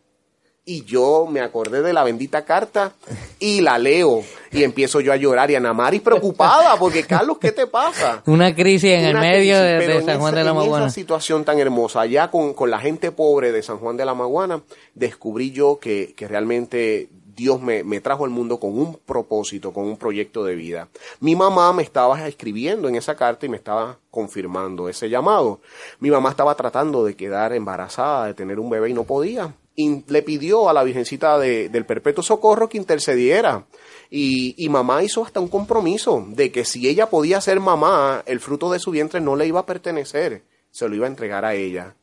Y 0.65 0.85
yo 0.85 1.27
me 1.29 1.41
acordé 1.41 1.81
de 1.81 1.91
la 1.91 2.05
bendita 2.05 2.45
carta 2.45 2.93
y 3.37 3.59
la 3.59 3.77
leo. 3.77 4.23
Y 4.49 4.63
empiezo 4.63 5.01
yo 5.01 5.11
a 5.11 5.17
llorar 5.17 5.51
y 5.51 5.55
a 5.55 5.59
Namaris 5.59 6.01
preocupada 6.01 6.77
porque, 6.77 7.03
Carlos, 7.07 7.37
¿qué 7.37 7.51
te 7.51 7.67
pasa? 7.67 8.23
Una 8.27 8.55
crisis 8.55 8.91
en 8.91 9.09
Una 9.09 9.09
el 9.09 9.15
medio 9.17 9.55
crisis, 9.55 9.87
de, 9.87 9.93
de, 9.93 10.05
San 10.05 10.19
Juan 10.19 10.33
esa, 10.33 10.39
de 10.39 10.45
la 10.45 10.53
Maguana. 10.53 10.83
En 10.83 10.87
esa 10.87 10.95
situación 10.95 11.43
tan 11.43 11.59
hermosa, 11.59 11.99
allá 11.99 12.31
con, 12.31 12.53
con, 12.53 12.71
la 12.71 12.79
gente 12.79 13.11
pobre 13.11 13.51
de 13.51 13.61
San 13.61 13.77
Juan 13.77 13.97
de 13.97 14.05
la 14.05 14.13
Maguana, 14.13 14.61
descubrí 14.95 15.51
yo 15.51 15.79
que, 15.81 16.13
que 16.15 16.29
realmente 16.29 17.09
Dios 17.35 17.61
me, 17.61 17.83
me, 17.83 17.99
trajo 17.99 18.23
al 18.23 18.31
mundo 18.31 18.57
con 18.57 18.77
un 18.79 18.97
propósito, 19.05 19.73
con 19.73 19.83
un 19.83 19.97
proyecto 19.97 20.45
de 20.45 20.55
vida. 20.55 20.87
Mi 21.19 21.35
mamá 21.35 21.73
me 21.73 21.83
estaba 21.83 22.25
escribiendo 22.25 22.87
en 22.87 22.95
esa 22.95 23.15
carta 23.15 23.45
y 23.45 23.49
me 23.49 23.57
estaba 23.57 23.97
confirmando 24.09 24.87
ese 24.87 25.09
llamado. 25.09 25.59
Mi 25.99 26.09
mamá 26.09 26.29
estaba 26.29 26.55
tratando 26.55 27.03
de 27.03 27.17
quedar 27.17 27.51
embarazada, 27.51 28.27
de 28.27 28.33
tener 28.33 28.61
un 28.61 28.69
bebé 28.69 28.91
y 28.91 28.93
no 28.93 29.03
podía 29.03 29.53
le 29.75 30.21
pidió 30.21 30.69
a 30.69 30.73
la 30.73 30.83
Virgencita 30.83 31.37
de, 31.37 31.69
del 31.69 31.85
Perpetuo 31.85 32.23
Socorro 32.23 32.69
que 32.69 32.77
intercediera. 32.77 33.65
Y, 34.09 34.53
y, 34.63 34.69
mamá 34.69 35.03
hizo 35.03 35.25
hasta 35.25 35.39
un 35.39 35.47
compromiso 35.47 36.23
de 36.27 36.51
que 36.51 36.65
si 36.65 36.87
ella 36.87 37.09
podía 37.09 37.41
ser 37.41 37.59
mamá, 37.59 38.23
el 38.27 38.39
fruto 38.39 38.71
de 38.71 38.79
su 38.79 38.91
vientre 38.91 39.19
no 39.19 39.35
le 39.35 39.47
iba 39.47 39.61
a 39.61 39.65
pertenecer, 39.65 40.43
se 40.69 40.87
lo 40.87 40.95
iba 40.95 41.05
a 41.05 41.09
entregar 41.09 41.45
a 41.45 41.55
ella. 41.55 41.95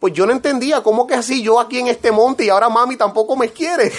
Pues 0.00 0.14
yo 0.14 0.26
no 0.26 0.32
entendía 0.32 0.82
cómo 0.82 1.06
que 1.06 1.14
así 1.14 1.42
yo 1.42 1.60
aquí 1.60 1.78
en 1.78 1.86
este 1.86 2.10
monte 2.10 2.44
y 2.44 2.48
ahora 2.48 2.68
mami 2.68 2.96
tampoco 2.96 3.36
me 3.36 3.50
quiere. 3.50 3.92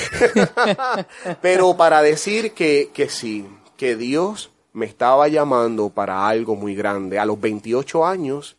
Pero 1.41 1.77
para 1.77 2.01
decir 2.01 2.51
que, 2.51 2.89
que 2.93 3.07
sí, 3.07 3.47
que 3.77 3.95
Dios 3.95 4.51
me 4.73 4.85
estaba 4.85 5.29
llamando 5.29 5.89
para 5.89 6.27
algo 6.27 6.55
muy 6.57 6.75
grande. 6.75 7.19
A 7.19 7.25
los 7.25 7.39
28 7.39 8.05
años 8.05 8.57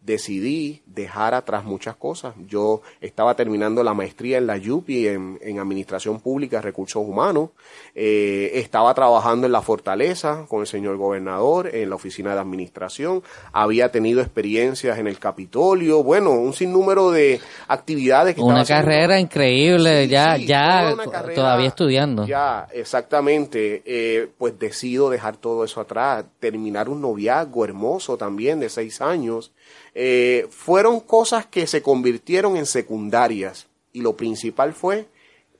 decidí 0.00 0.82
dejar 0.96 1.34
atrás 1.34 1.64
muchas 1.64 1.94
cosas. 1.94 2.34
Yo 2.48 2.80
estaba 3.00 3.36
terminando 3.36 3.84
la 3.84 3.94
maestría 3.94 4.38
en 4.38 4.46
la 4.46 4.56
YUPI 4.56 5.08
en, 5.08 5.38
en 5.42 5.58
Administración 5.60 6.20
Pública 6.20 6.58
y 6.58 6.60
Recursos 6.62 7.04
Humanos. 7.06 7.50
Eh, 7.94 8.52
estaba 8.54 8.92
trabajando 8.94 9.46
en 9.46 9.52
la 9.52 9.60
Fortaleza 9.60 10.46
con 10.48 10.62
el 10.62 10.66
señor 10.66 10.96
gobernador, 10.96 11.68
en 11.72 11.90
la 11.90 11.96
oficina 11.96 12.34
de 12.34 12.40
administración. 12.40 13.22
Había 13.52 13.92
tenido 13.92 14.22
experiencias 14.22 14.98
en 14.98 15.06
el 15.06 15.18
Capitolio. 15.18 16.02
Bueno, 16.02 16.30
un 16.30 16.54
sinnúmero 16.54 17.10
de 17.10 17.40
actividades. 17.68 18.34
Que 18.34 18.40
una 18.40 18.62
estaba 18.62 18.80
carrera 18.80 19.14
haciendo. 19.14 19.26
increíble, 19.26 20.04
Sí, 20.04 20.10
ya, 20.10 20.36
sí, 20.36 20.46
ya 20.46 20.96
carrera, 21.12 21.34
todavía 21.34 21.68
estudiando. 21.68 22.26
Ya, 22.26 22.66
exactamente. 22.72 23.82
Eh, 23.84 24.28
pues 24.38 24.58
decido 24.58 25.10
dejar 25.10 25.36
todo 25.36 25.62
eso 25.62 25.82
atrás. 25.82 26.24
Terminar 26.40 26.88
un 26.88 27.02
noviazgo 27.02 27.66
hermoso 27.66 28.16
también 28.16 28.60
de 28.60 28.70
seis 28.70 29.02
años. 29.02 29.52
Eh, 29.98 30.46
fueron 30.50 30.85
cosas 31.06 31.46
que 31.46 31.66
se 31.66 31.82
convirtieron 31.82 32.56
en 32.56 32.66
secundarias 32.66 33.66
y 33.92 34.00
lo 34.00 34.16
principal 34.16 34.72
fue 34.72 35.06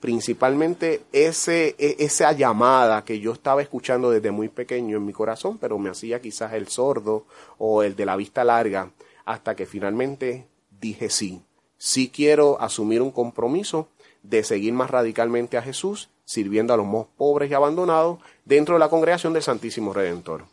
principalmente 0.01 1.03
ese, 1.13 1.75
e, 1.79 1.97
esa 1.99 2.33
llamada 2.33 3.05
que 3.05 3.19
yo 3.19 3.33
estaba 3.33 3.63
escuchando 3.63 4.11
desde 4.11 4.31
muy 4.31 4.49
pequeño 4.49 4.97
en 4.99 5.07
mi 5.07 5.13
corazón, 5.13 5.59
pero 5.59 5.79
me 5.79 5.91
hacía 5.91 6.21
quizás 6.21 6.53
el 6.53 6.69
sordo 6.69 7.25
o 7.59 7.83
el 7.83 7.97
de 7.97 8.07
la 8.07 8.17
vista 8.17 8.45
larga, 8.45 8.91
hasta 9.25 9.57
que 9.57 9.67
finalmente 9.67 10.47
dije 10.81 11.11
sí, 11.11 11.43
sí 11.79 12.09
quiero 12.09 12.61
asumir 12.61 13.03
un 13.03 13.11
compromiso 13.11 13.89
de 14.23 14.45
seguir 14.45 14.73
más 14.73 14.91
radicalmente 14.91 15.57
a 15.57 15.63
Jesús 15.63 16.11
sirviendo 16.27 16.75
a 16.75 16.77
los 16.77 16.87
más 16.87 17.07
pobres 17.17 17.51
y 17.51 17.55
abandonados 17.55 18.19
dentro 18.45 18.75
de 18.75 18.81
la 18.81 18.91
congregación 18.91 19.33
del 19.33 19.43
Santísimo 19.43 19.93
Redentor. 19.93 20.45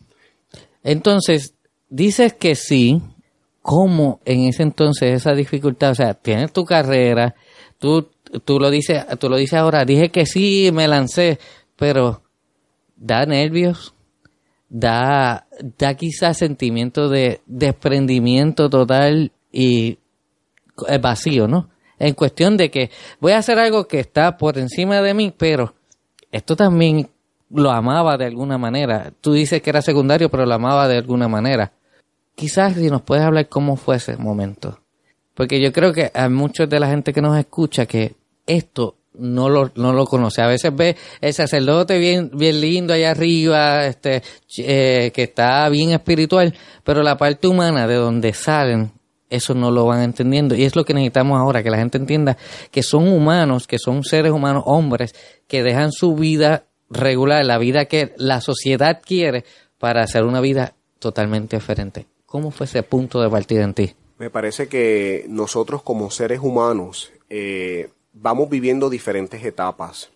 Entonces, 0.84 1.56
dices 1.90 2.34
que 2.34 2.56
sí, 2.56 3.02
¿cómo 3.64 4.20
en 4.26 4.42
ese 4.42 4.62
entonces 4.62 5.14
esa 5.14 5.34
dificultad? 5.34 5.92
O 5.92 5.96
sea, 5.96 6.14
tienes 6.14 6.54
tu 6.54 6.66
carrera, 6.66 7.34
tú, 7.80 8.10
tú, 8.46 8.60
lo, 8.60 8.70
dices, 8.70 9.04
tú 9.18 9.30
lo 9.30 9.38
dices 9.38 9.58
ahora, 9.58 9.86
dije 9.86 10.10
que 10.10 10.28
sí, 10.28 10.70
me 10.72 10.88
lancé, 10.88 11.40
pero 11.76 12.22
da 12.96 13.26
nervios, 13.26 13.96
da, 14.70 15.48
da 15.80 15.96
quizás 15.96 16.38
sentimiento 16.38 17.10
de 17.10 17.42
desprendimiento 17.48 18.70
total 18.70 19.32
y 19.52 19.98
vacío, 21.02 21.48
¿no? 21.48 21.70
En 22.00 22.16
cuestión 22.16 22.58
de 22.58 22.70
que 22.70 22.92
voy 23.20 23.32
a 23.32 23.38
hacer 23.38 23.60
algo 23.60 23.88
que 23.88 24.00
está 24.00 24.38
por 24.38 24.58
encima 24.58 25.02
de 25.02 25.14
mí, 25.14 25.34
pero 25.36 25.74
esto 26.32 26.56
también 26.56 27.10
lo 27.50 27.72
amaba 27.72 28.18
de 28.18 28.26
alguna 28.26 28.58
manera. 28.58 29.14
Tú 29.22 29.34
dices 29.34 29.62
que 29.62 29.70
era 29.70 29.82
secundario, 29.82 30.30
pero 30.30 30.46
lo 30.46 30.54
amaba 30.54 30.88
de 30.88 30.98
alguna 30.98 31.30
manera. 31.30 31.72
Quizás 32.36 32.76
si 32.76 32.90
nos 32.90 33.02
puedes 33.02 33.24
hablar 33.24 33.48
cómo 33.48 33.76
fue 33.76 33.98
ese 33.98 34.18
momento. 34.18 34.80
Porque 35.34 35.62
yo 35.62 35.72
creo 35.72 35.94
que 35.94 36.12
a 36.14 36.30
muchos 36.30 36.70
de 36.70 36.80
la 36.80 36.88
gente 36.88 37.14
que 37.14 37.22
nos 37.22 37.38
escucha 37.38 37.86
que 37.86 38.16
esto 38.46 38.98
no 39.14 39.50
lo, 39.50 39.72
no 39.76 39.94
lo 39.94 40.06
conoce. 40.06 40.42
A 40.42 40.48
veces 40.48 40.76
ve 40.76 40.96
el 41.22 41.34
sacerdote 41.34 41.98
bien, 41.98 42.32
bien 42.34 42.60
lindo 42.62 42.94
allá 42.94 43.12
arriba, 43.12 43.86
este, 43.86 44.22
eh, 44.58 45.12
que 45.14 45.24
está 45.24 45.68
bien 45.70 45.92
espiritual, 45.92 46.54
pero 46.84 47.04
la 47.04 47.18
parte 47.18 47.48
humana 47.48 47.88
de 47.88 47.96
donde 47.96 48.34
salen, 48.34 48.92
eso 49.30 49.54
no 49.54 49.72
lo 49.72 49.86
van 49.86 50.02
entendiendo. 50.02 50.56
Y 50.56 50.64
es 50.64 50.76
lo 50.76 50.86
que 50.86 50.94
necesitamos 50.94 51.40
ahora, 51.40 51.64
que 51.64 51.72
la 51.72 51.78
gente 51.78 51.98
entienda 51.98 52.38
que 52.72 52.84
son 52.84 53.08
humanos, 53.08 53.68
que 53.68 53.80
son 53.80 54.04
seres 54.04 54.32
humanos, 54.32 54.64
hombres, 54.66 55.16
que 55.48 55.64
dejan 55.64 55.92
su 55.92 56.16
vida 56.16 56.66
regular, 56.90 57.46
la 57.46 57.58
vida 57.58 57.86
que 57.86 58.14
la 58.18 58.42
sociedad 58.42 59.02
quiere 59.04 59.46
para 59.80 60.04
hacer 60.04 60.24
una 60.24 60.40
vida 60.40 60.76
totalmente 61.00 61.58
diferente. 61.58 62.13
¿Cómo 62.34 62.50
fue 62.50 62.66
ese 62.66 62.82
punto 62.82 63.22
de 63.22 63.30
partida 63.30 63.64
en 63.64 63.76
ti? 63.76 63.94
Me 64.18 64.32
parece 64.32 64.68
que 64.68 65.24
nosotros 65.30 65.84
como 65.84 66.10
seres 66.10 66.40
humanos 66.40 67.12
eh, 67.30 67.92
vamos 68.12 68.50
viviendo 68.50 68.90
diferentes 68.90 69.46
etapas. 69.46 70.10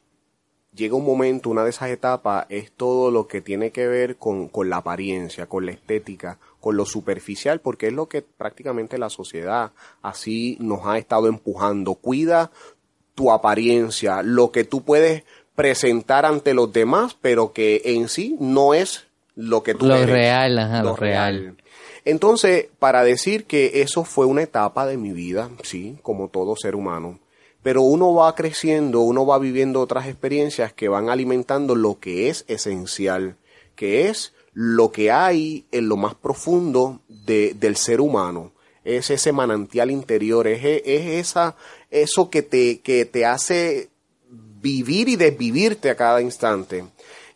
Llega 0.74 0.96
un 0.96 1.06
momento, 1.06 1.52
una 1.52 1.64
de 1.64 1.70
esas 1.70 1.92
etapas 1.92 2.48
es 2.50 2.72
todo 2.72 3.12
lo 3.12 3.28
que 3.28 3.42
tiene 3.42 3.70
que 3.70 3.86
ver 3.86 4.16
con, 4.16 4.48
con 4.48 4.68
la 4.68 4.78
apariencia, 4.78 5.46
con 5.46 5.68
la 5.68 5.74
estética, 5.74 6.40
con 6.60 6.76
lo 6.76 6.88
superficial, 6.88 7.60
porque 7.60 7.86
es 7.86 7.94
lo 7.94 8.10
que 8.10 8.24
prácticamente 8.24 8.98
la 8.98 9.12
sociedad 9.12 9.74
así 10.02 10.58
nos 10.60 10.88
ha 10.88 10.98
estado 10.98 11.28
empujando. 11.28 11.94
Cuida 11.94 12.50
tu 13.14 13.32
apariencia, 13.32 14.24
lo 14.24 14.52
que 14.52 14.64
tú 14.64 14.82
puedes 14.82 15.24
presentar 15.54 16.26
ante 16.26 16.56
los 16.56 16.74
demás, 16.74 17.16
pero 17.22 17.54
que 17.54 17.84
en 17.86 18.10
sí 18.10 18.36
no 18.40 18.74
es 18.74 19.06
lo 19.36 19.62
que 19.62 19.76
tú 19.76 19.86
lo 19.86 20.04
Real, 20.04 20.58
ajá, 20.58 20.82
lo, 20.82 20.96
real. 20.96 21.56
Entonces, 22.10 22.68
para 22.80 23.04
decir 23.04 23.44
que 23.44 23.82
eso 23.82 24.06
fue 24.06 24.26
una 24.26 24.42
etapa 24.42 24.86
de 24.86 24.96
mi 24.96 25.12
vida, 25.12 25.52
sí, 25.64 25.98
como 26.04 26.30
todo 26.30 26.56
ser 26.56 26.74
humano, 26.74 27.20
pero 27.62 27.82
uno 27.82 28.14
va 28.14 28.34
creciendo, 28.34 29.02
uno 29.02 29.26
va 29.26 29.38
viviendo 29.40 29.82
otras 29.82 30.08
experiencias 30.08 30.72
que 30.72 30.88
van 30.88 31.10
alimentando 31.10 31.76
lo 31.76 32.00
que 32.00 32.30
es 32.30 32.46
esencial, 32.48 33.36
que 33.76 34.08
es 34.08 34.34
lo 34.54 34.90
que 34.94 35.12
hay 35.12 35.66
en 35.74 35.90
lo 35.90 35.98
más 35.98 36.16
profundo 36.16 37.02
de, 37.10 37.54
del 37.60 37.76
ser 37.76 38.00
humano. 38.00 38.54
Es 38.86 39.10
ese 39.10 39.34
manantial 39.34 39.92
interior, 39.92 40.48
es, 40.48 40.64
es 40.64 41.08
esa, 41.08 41.58
eso 41.92 42.30
que 42.30 42.42
te, 42.42 42.80
que 42.80 43.04
te 43.04 43.26
hace 43.26 43.90
vivir 44.62 45.10
y 45.10 45.18
desvivirte 45.18 45.90
a 45.90 45.98
cada 45.98 46.22
instante. 46.22 46.86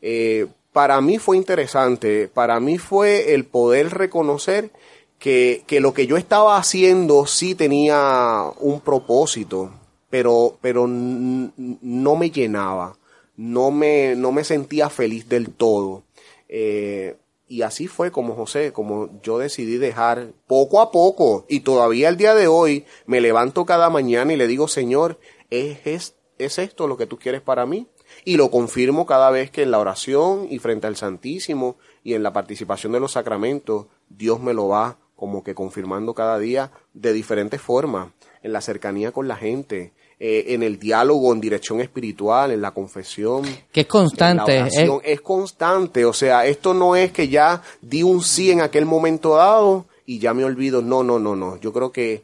Eh, 0.01 0.47
para 0.73 1.01
mí 1.01 1.17
fue 1.17 1.37
interesante, 1.37 2.27
para 2.27 2.59
mí 2.59 2.77
fue 2.77 3.33
el 3.33 3.45
poder 3.45 3.89
reconocer 3.91 4.71
que, 5.19 5.63
que, 5.67 5.79
lo 5.79 5.93
que 5.93 6.07
yo 6.07 6.17
estaba 6.17 6.57
haciendo 6.57 7.25
sí 7.27 7.55
tenía 7.55 8.45
un 8.59 8.79
propósito, 8.79 9.71
pero, 10.09 10.57
pero 10.61 10.87
no 10.87 12.15
me 12.15 12.31
llenaba, 12.31 12.97
no 13.37 13.71
me, 13.71 14.15
no 14.15 14.31
me 14.31 14.43
sentía 14.43 14.89
feliz 14.89 15.27
del 15.27 15.51
todo. 15.51 16.03
Eh, 16.47 17.15
y 17.47 17.63
así 17.63 17.87
fue 17.87 18.11
como 18.11 18.33
José, 18.33 18.71
como 18.71 19.09
yo 19.21 19.37
decidí 19.37 19.77
dejar 19.77 20.29
poco 20.47 20.79
a 20.79 20.89
poco, 20.89 21.45
y 21.49 21.61
todavía 21.61 22.07
el 22.07 22.15
día 22.15 22.33
de 22.33 22.47
hoy 22.47 22.85
me 23.05 23.19
levanto 23.19 23.65
cada 23.65 23.89
mañana 23.89 24.31
y 24.31 24.37
le 24.37 24.47
digo, 24.47 24.69
Señor, 24.69 25.19
es, 25.49 26.15
¿es 26.37 26.59
esto 26.59 26.87
lo 26.87 26.95
que 26.95 27.07
tú 27.07 27.19
quieres 27.19 27.41
para 27.41 27.65
mí? 27.65 27.87
Y 28.25 28.37
lo 28.37 28.51
confirmo 28.51 29.05
cada 29.05 29.31
vez 29.31 29.51
que 29.51 29.63
en 29.63 29.71
la 29.71 29.79
oración 29.79 30.47
y 30.49 30.59
frente 30.59 30.87
al 30.87 30.95
Santísimo 30.95 31.77
y 32.03 32.13
en 32.13 32.23
la 32.23 32.33
participación 32.33 32.91
de 32.91 32.99
los 32.99 33.13
sacramentos, 33.13 33.87
Dios 34.09 34.39
me 34.39 34.53
lo 34.53 34.67
va 34.67 34.97
como 35.15 35.43
que 35.43 35.53
confirmando 35.53 36.13
cada 36.15 36.39
día 36.39 36.71
de 36.93 37.13
diferentes 37.13 37.61
formas, 37.61 38.09
en 38.41 38.53
la 38.53 38.61
cercanía 38.61 39.11
con 39.11 39.27
la 39.27 39.35
gente, 39.35 39.93
eh, 40.19 40.53
en 40.53 40.63
el 40.63 40.79
diálogo 40.79 41.31
en 41.31 41.41
dirección 41.41 41.79
espiritual, 41.79 42.51
en 42.51 42.61
la 42.61 42.71
confesión. 42.71 43.43
Que 43.71 43.81
es 43.81 43.87
constante. 43.87 44.63
es... 45.03 45.21
constante, 45.21 46.05
o 46.05 46.13
sea, 46.13 46.45
esto 46.45 46.73
no 46.73 46.95
es 46.95 47.11
que 47.11 47.27
ya 47.27 47.61
di 47.81 48.01
un 48.01 48.23
sí 48.23 48.49
en 48.49 48.61
aquel 48.61 48.85
momento 48.85 49.35
dado 49.35 49.85
y 50.07 50.19
ya 50.19 50.33
me 50.33 50.43
olvido, 50.43 50.81
no, 50.81 51.03
no, 51.03 51.19
no, 51.19 51.35
no, 51.35 51.57
yo 51.57 51.71
creo 51.71 51.91
que 51.91 52.23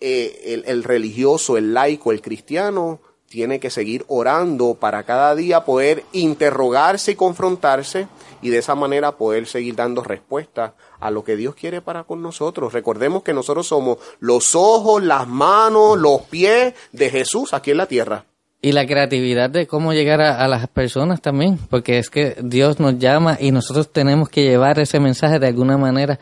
eh, 0.00 0.62
el 0.66 0.84
religioso, 0.84 1.56
el 1.56 1.74
laico, 1.74 2.12
el 2.12 2.22
cristiano, 2.22 3.00
tiene 3.28 3.60
que 3.60 3.70
seguir 3.70 4.04
orando 4.08 4.74
para 4.74 5.02
cada 5.02 5.34
día 5.34 5.64
poder 5.64 6.04
interrogarse 6.12 7.12
y 7.12 7.14
confrontarse 7.14 8.08
y 8.40 8.50
de 8.50 8.58
esa 8.58 8.74
manera 8.74 9.12
poder 9.12 9.46
seguir 9.46 9.74
dando 9.76 10.02
respuesta 10.02 10.74
a 11.00 11.10
lo 11.10 11.24
que 11.24 11.36
Dios 11.36 11.54
quiere 11.54 11.80
para 11.82 12.04
con 12.04 12.22
nosotros. 12.22 12.72
Recordemos 12.72 13.22
que 13.22 13.34
nosotros 13.34 13.66
somos 13.66 13.98
los 14.20 14.54
ojos, 14.54 15.02
las 15.02 15.28
manos, 15.28 15.98
los 15.98 16.22
pies 16.22 16.74
de 16.92 17.10
Jesús 17.10 17.52
aquí 17.52 17.70
en 17.72 17.76
la 17.76 17.86
tierra. 17.86 18.24
Y 18.60 18.72
la 18.72 18.86
creatividad 18.86 19.50
de 19.50 19.68
cómo 19.68 19.92
llegar 19.92 20.20
a, 20.20 20.48
las 20.48 20.66
personas 20.66 21.20
también, 21.20 21.58
porque 21.70 21.98
es 21.98 22.10
que 22.10 22.36
Dios 22.42 22.80
nos 22.80 22.98
llama 22.98 23.36
y 23.38 23.52
nosotros 23.52 23.92
tenemos 23.92 24.28
que 24.30 24.42
llevar 24.42 24.80
ese 24.80 24.98
mensaje 24.98 25.38
de 25.38 25.46
alguna 25.46 25.78
manera 25.78 26.18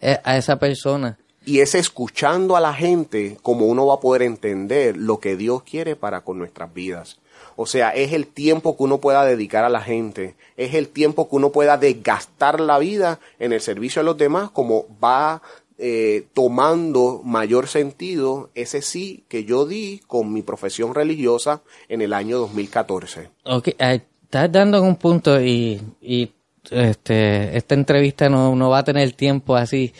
eh, 0.00 0.18
a 0.22 0.36
esa 0.36 0.58
persona. 0.58 1.16
Y 1.48 1.60
es 1.60 1.74
escuchando 1.74 2.56
a 2.56 2.60
la 2.60 2.74
gente 2.74 3.38
como 3.40 3.64
uno 3.68 3.86
va 3.86 3.94
a 3.94 4.00
poder 4.00 4.20
entender 4.20 4.98
lo 4.98 5.18
que 5.18 5.34
Dios 5.34 5.62
quiere 5.62 5.96
para 5.96 6.20
con 6.20 6.36
nuestras 6.36 6.74
vidas. 6.74 7.20
O 7.56 7.64
sea, 7.64 7.88
es 7.88 8.12
el 8.12 8.26
tiempo 8.26 8.76
que 8.76 8.82
uno 8.82 8.98
pueda 8.98 9.24
dedicar 9.24 9.64
a 9.64 9.70
la 9.70 9.80
gente, 9.80 10.34
es 10.58 10.74
el 10.74 10.88
tiempo 10.88 11.26
que 11.30 11.36
uno 11.36 11.50
pueda 11.50 11.78
desgastar 11.78 12.60
la 12.60 12.78
vida 12.78 13.18
en 13.38 13.54
el 13.54 13.62
servicio 13.62 14.02
a 14.02 14.04
los 14.04 14.18
demás, 14.18 14.50
como 14.50 14.84
va 15.02 15.40
eh, 15.78 16.26
tomando 16.34 17.22
mayor 17.24 17.66
sentido 17.66 18.50
ese 18.54 18.82
sí 18.82 19.24
que 19.28 19.44
yo 19.44 19.64
di 19.64 20.02
con 20.06 20.30
mi 20.30 20.42
profesión 20.42 20.94
religiosa 20.94 21.62
en 21.88 22.02
el 22.02 22.12
año 22.12 22.36
2014. 22.40 23.30
Ok, 23.44 23.68
estás 23.78 24.52
dando 24.52 24.82
un 24.82 24.96
punto 24.96 25.40
y, 25.40 25.80
y 26.02 26.30
este, 26.70 27.56
esta 27.56 27.74
entrevista 27.74 28.28
no, 28.28 28.54
no 28.54 28.68
va 28.68 28.80
a 28.80 28.84
tener 28.84 29.12
tiempo 29.12 29.56
así, 29.56 29.94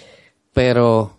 pero 0.53 1.18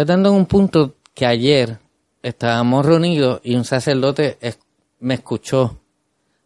Estoy 0.00 0.14
dando 0.14 0.32
un 0.32 0.46
punto 0.46 0.94
que 1.12 1.26
ayer 1.26 1.76
estábamos 2.22 2.86
reunidos 2.86 3.42
y 3.44 3.54
un 3.54 3.66
sacerdote 3.66 4.38
me 4.98 5.12
escuchó. 5.12 5.78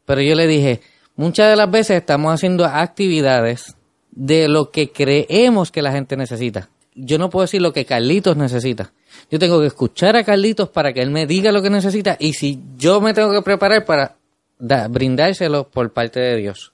Pero 0.04 0.22
yo 0.22 0.34
le 0.34 0.48
dije, 0.48 0.80
muchas 1.14 1.50
de 1.50 1.54
las 1.54 1.70
veces 1.70 1.98
estamos 1.98 2.34
haciendo 2.34 2.64
actividades 2.64 3.76
de 4.10 4.48
lo 4.48 4.72
que 4.72 4.90
creemos 4.90 5.70
que 5.70 5.82
la 5.82 5.92
gente 5.92 6.16
necesita. 6.16 6.68
Yo 6.96 7.16
no 7.16 7.30
puedo 7.30 7.44
decir 7.44 7.62
lo 7.62 7.72
que 7.72 7.84
Carlitos 7.84 8.36
necesita. 8.36 8.92
Yo 9.30 9.38
tengo 9.38 9.60
que 9.60 9.68
escuchar 9.68 10.16
a 10.16 10.24
Carlitos 10.24 10.70
para 10.70 10.92
que 10.92 11.02
él 11.02 11.12
me 11.12 11.24
diga 11.24 11.52
lo 11.52 11.62
que 11.62 11.70
necesita 11.70 12.16
y 12.18 12.32
si 12.32 12.60
yo 12.76 13.00
me 13.00 13.14
tengo 13.14 13.32
que 13.32 13.42
preparar 13.42 13.84
para 13.84 14.16
brindárselo 14.58 15.68
por 15.68 15.92
parte 15.92 16.18
de 16.18 16.38
Dios. 16.38 16.72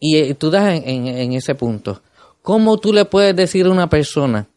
Y 0.00 0.16
eh, 0.16 0.34
tú 0.34 0.48
das 0.50 0.80
en 0.82 1.32
ese 1.34 1.54
punto. 1.54 2.00
¿Cómo 2.40 2.78
tú 2.78 2.90
le 2.90 3.04
puedes 3.04 3.36
decir 3.36 3.66
a 3.66 3.70
una 3.70 3.90
persona 3.90 4.48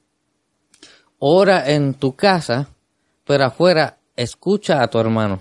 ora 1.20 1.70
en 1.72 1.94
tu 1.94 2.16
casa, 2.16 2.70
pero 3.26 3.46
afuera 3.46 3.98
escucha 4.16 4.82
a 4.82 4.88
tu 4.88 5.00
hermano. 5.00 5.40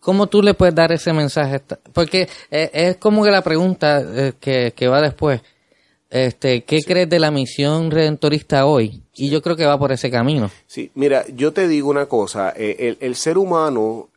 ¿Cómo 0.00 0.26
tú 0.26 0.42
le 0.42 0.54
puedes 0.54 0.74
dar 0.74 0.90
ese 0.90 1.12
mensaje? 1.12 1.60
Porque 1.92 2.28
eh, 2.50 2.70
es 2.72 2.96
como 2.96 3.22
que 3.22 3.30
la 3.30 3.42
pregunta 3.42 4.02
eh, 4.02 4.32
que, 4.74 4.88
va 4.88 5.00
después. 5.00 5.40
Este, 6.10 6.64
¿Qué 6.64 6.80
crees 6.84 7.08
de 7.08 7.20
la 7.20 7.30
misión 7.30 7.90
redentorista 7.90 8.66
hoy? 8.66 9.02
Y 9.14 9.30
yo 9.30 9.40
creo 9.40 9.54
que 9.54 9.64
va 9.64 9.78
por 9.78 9.92
ese 9.92 10.10
camino. 10.10 10.50
Sí, 10.66 10.90
mira, 10.94 11.24
yo 11.28 11.52
te 11.52 11.68
digo 11.68 11.88
una 11.88 12.06
cosa. 12.06 12.52
Eh, 12.56 12.96
el, 13.00 13.14
ser 13.14 13.38
humano 13.38 14.08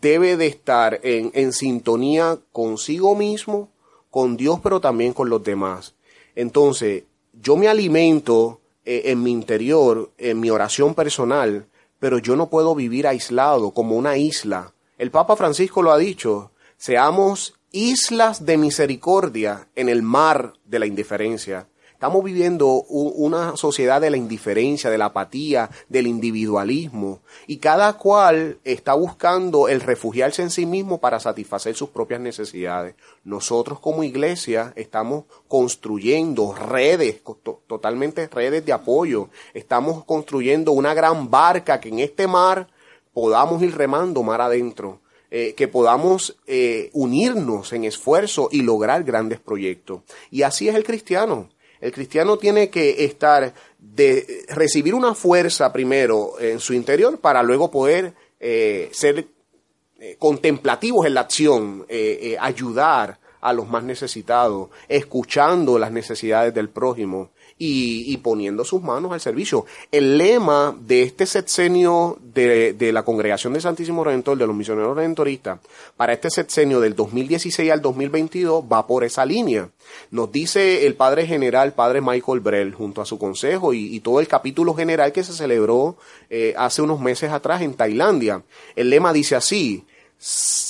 debe 0.00 0.36
de 0.36 0.46
estar 0.46 1.00
en, 1.02 1.32
en 1.34 1.52
sintonía 1.52 2.38
consigo 2.52 3.16
mismo, 3.16 3.68
con 4.10 4.36
Dios, 4.36 4.60
pero 4.62 4.80
también 4.80 5.12
con 5.12 5.28
los 5.28 5.42
demás. 5.42 5.94
Entonces, 6.36 7.02
yo 7.42 7.56
me 7.56 7.66
alimento 7.66 8.60
eh, 8.84 9.02
en 9.06 9.22
mi 9.22 9.30
interior, 9.30 10.12
en 10.18 10.40
mi 10.40 10.50
oración 10.50 10.94
personal, 10.94 11.66
pero 11.98 12.18
yo 12.18 12.36
no 12.36 12.48
puedo 12.48 12.74
vivir 12.74 13.06
aislado 13.06 13.72
como 13.72 13.96
una 13.96 14.16
isla. 14.16 14.74
El 14.98 15.10
Papa 15.10 15.36
Francisco 15.36 15.82
lo 15.82 15.92
ha 15.92 15.98
dicho, 15.98 16.52
Seamos 16.80 17.60
islas 17.72 18.46
de 18.46 18.56
misericordia 18.56 19.68
en 19.76 19.90
el 19.90 20.02
mar 20.02 20.54
de 20.64 20.78
la 20.78 20.86
indiferencia. 20.86 21.68
Estamos 22.00 22.24
viviendo 22.24 22.66
una 22.88 23.58
sociedad 23.58 24.00
de 24.00 24.08
la 24.08 24.16
indiferencia, 24.16 24.88
de 24.88 24.96
la 24.96 25.04
apatía, 25.04 25.68
del 25.90 26.06
individualismo, 26.06 27.20
y 27.46 27.58
cada 27.58 27.92
cual 27.98 28.56
está 28.64 28.94
buscando 28.94 29.68
el 29.68 29.82
refugiarse 29.82 30.40
en 30.40 30.48
sí 30.48 30.64
mismo 30.64 30.98
para 30.98 31.20
satisfacer 31.20 31.74
sus 31.74 31.90
propias 31.90 32.22
necesidades. 32.22 32.94
Nosotros 33.24 33.80
como 33.80 34.02
iglesia 34.02 34.72
estamos 34.76 35.24
construyendo 35.46 36.54
redes, 36.54 37.20
totalmente 37.66 38.28
redes 38.28 38.64
de 38.64 38.72
apoyo. 38.72 39.28
Estamos 39.52 40.02
construyendo 40.06 40.72
una 40.72 40.94
gran 40.94 41.30
barca 41.30 41.80
que 41.80 41.90
en 41.90 41.98
este 41.98 42.26
mar 42.26 42.66
podamos 43.12 43.62
ir 43.62 43.76
remando 43.76 44.22
mar 44.22 44.40
adentro. 44.40 45.00
Eh, 45.32 45.54
que 45.54 45.68
podamos 45.68 46.36
eh, 46.48 46.90
unirnos 46.92 47.72
en 47.72 47.84
esfuerzo 47.84 48.48
y 48.50 48.62
lograr 48.62 49.04
grandes 49.04 49.38
proyectos. 49.38 50.00
Y 50.28 50.42
así 50.42 50.68
es 50.68 50.74
el 50.74 50.82
cristiano. 50.82 51.48
El 51.80 51.92
cristiano 51.92 52.36
tiene 52.36 52.68
que 52.68 53.04
estar 53.04 53.54
de 53.78 54.44
recibir 54.48 54.94
una 54.94 55.14
fuerza 55.14 55.72
primero 55.72 56.38
en 56.38 56.60
su 56.60 56.74
interior 56.74 57.18
para 57.18 57.42
luego 57.42 57.70
poder 57.70 58.12
eh, 58.38 58.90
ser 58.92 59.26
eh, 59.98 60.16
contemplativos 60.18 61.06
en 61.06 61.14
la 61.14 61.22
acción, 61.22 61.86
eh, 61.88 62.36
ayudar 62.38 63.18
a 63.40 63.52
los 63.52 63.68
más 63.68 63.82
necesitados, 63.82 64.68
escuchando 64.88 65.78
las 65.78 65.92
necesidades 65.92 66.52
del 66.52 66.68
prójimo 66.68 67.30
y, 67.62 68.16
poniendo 68.16 68.64
sus 68.64 68.82
manos 68.82 69.12
al 69.12 69.20
servicio. 69.20 69.66
El 69.92 70.16
lema 70.16 70.74
de 70.80 71.02
este 71.02 71.26
sexenio 71.26 72.18
de, 72.22 72.72
de, 72.72 72.90
la 72.90 73.02
Congregación 73.02 73.52
del 73.52 73.60
Santísimo 73.60 74.02
Redentor, 74.02 74.38
de 74.38 74.46
los 74.46 74.56
misioneros 74.56 74.96
redentoristas, 74.96 75.60
para 75.94 76.14
este 76.14 76.30
sexenio 76.30 76.80
del 76.80 76.96
2016 76.96 77.70
al 77.70 77.82
2022 77.82 78.64
va 78.64 78.86
por 78.86 79.04
esa 79.04 79.26
línea. 79.26 79.68
Nos 80.10 80.32
dice 80.32 80.86
el 80.86 80.94
Padre 80.94 81.26
General, 81.26 81.74
Padre 81.74 82.00
Michael 82.00 82.40
Brell, 82.40 82.72
junto 82.72 83.02
a 83.02 83.06
su 83.06 83.18
consejo 83.18 83.74
y, 83.74 84.00
todo 84.00 84.20
el 84.20 84.28
capítulo 84.28 84.72
general 84.72 85.12
que 85.12 85.22
se 85.22 85.34
celebró 85.34 85.98
eh, 86.30 86.54
hace 86.56 86.80
unos 86.80 86.98
meses 86.98 87.30
atrás 87.30 87.60
en 87.60 87.74
Tailandia. 87.74 88.42
El 88.74 88.88
lema 88.88 89.12
dice 89.12 89.36
así, 89.36 89.84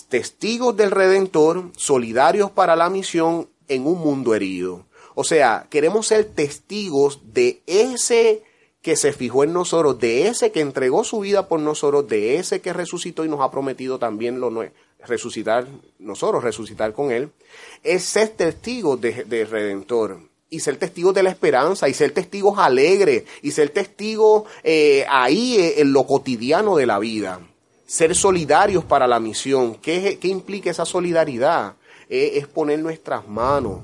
testigos 0.09 0.77
del 0.77 0.91
Redentor, 0.91 1.71
solidarios 1.77 2.51
para 2.51 2.75
la 2.75 2.91
misión 2.91 3.49
en 3.69 3.87
un 3.87 4.01
mundo 4.01 4.35
herido. 4.35 4.90
O 5.21 5.25
sea, 5.25 5.67
queremos 5.69 6.07
ser 6.07 6.25
testigos 6.25 7.21
de 7.35 7.61
ese 7.67 8.43
que 8.81 8.97
se 8.97 9.13
fijó 9.13 9.45
en 9.45 9.53
nosotros, 9.53 9.99
de 10.01 10.29
ese 10.29 10.51
que 10.51 10.63
entregó 10.63 11.05
su 11.05 11.21
vida 11.21 11.47
por 11.47 11.61
nosotros, 11.61 12.09
de 12.09 12.37
ese 12.37 12.63
que 12.63 12.73
resucitó 12.73 13.23
y 13.27 13.29
nos 13.29 13.43
ha 13.43 13.51
prometido 13.51 13.99
también 13.99 14.41
lo 14.41 14.51
resucitar 15.07 15.67
nosotros, 15.99 16.43
resucitar 16.43 16.95
con 16.95 17.11
él, 17.11 17.29
es 17.83 18.03
ser 18.03 18.31
testigos 18.31 18.99
de, 18.99 19.45
Redentor 19.45 20.21
y 20.49 20.61
ser 20.61 20.79
testigos 20.79 21.13
de 21.13 21.23
la 21.23 21.29
esperanza 21.29 21.87
y 21.87 21.93
ser 21.93 22.13
testigos 22.13 22.59
alegres 22.59 23.25
y 23.43 23.51
ser 23.51 23.69
testigos 23.69 24.45
eh, 24.65 25.05
ahí 25.07 25.57
eh, 25.59 25.83
en 25.83 25.93
lo 25.93 26.07
cotidiano 26.07 26.77
de 26.77 26.87
la 26.87 26.99
vida. 26.99 27.47
Ser 27.85 28.15
solidarios 28.15 28.87
para 28.87 29.07
la 29.07 29.21
misión. 29.21 29.75
¿Qué, 29.75 30.17
qué 30.19 30.29
implica 30.29 30.71
esa 30.71 30.87
solidaridad? 30.87 31.75
Eh, 32.09 32.39
es 32.39 32.47
poner 32.47 32.79
nuestras 32.79 33.29
manos, 33.29 33.81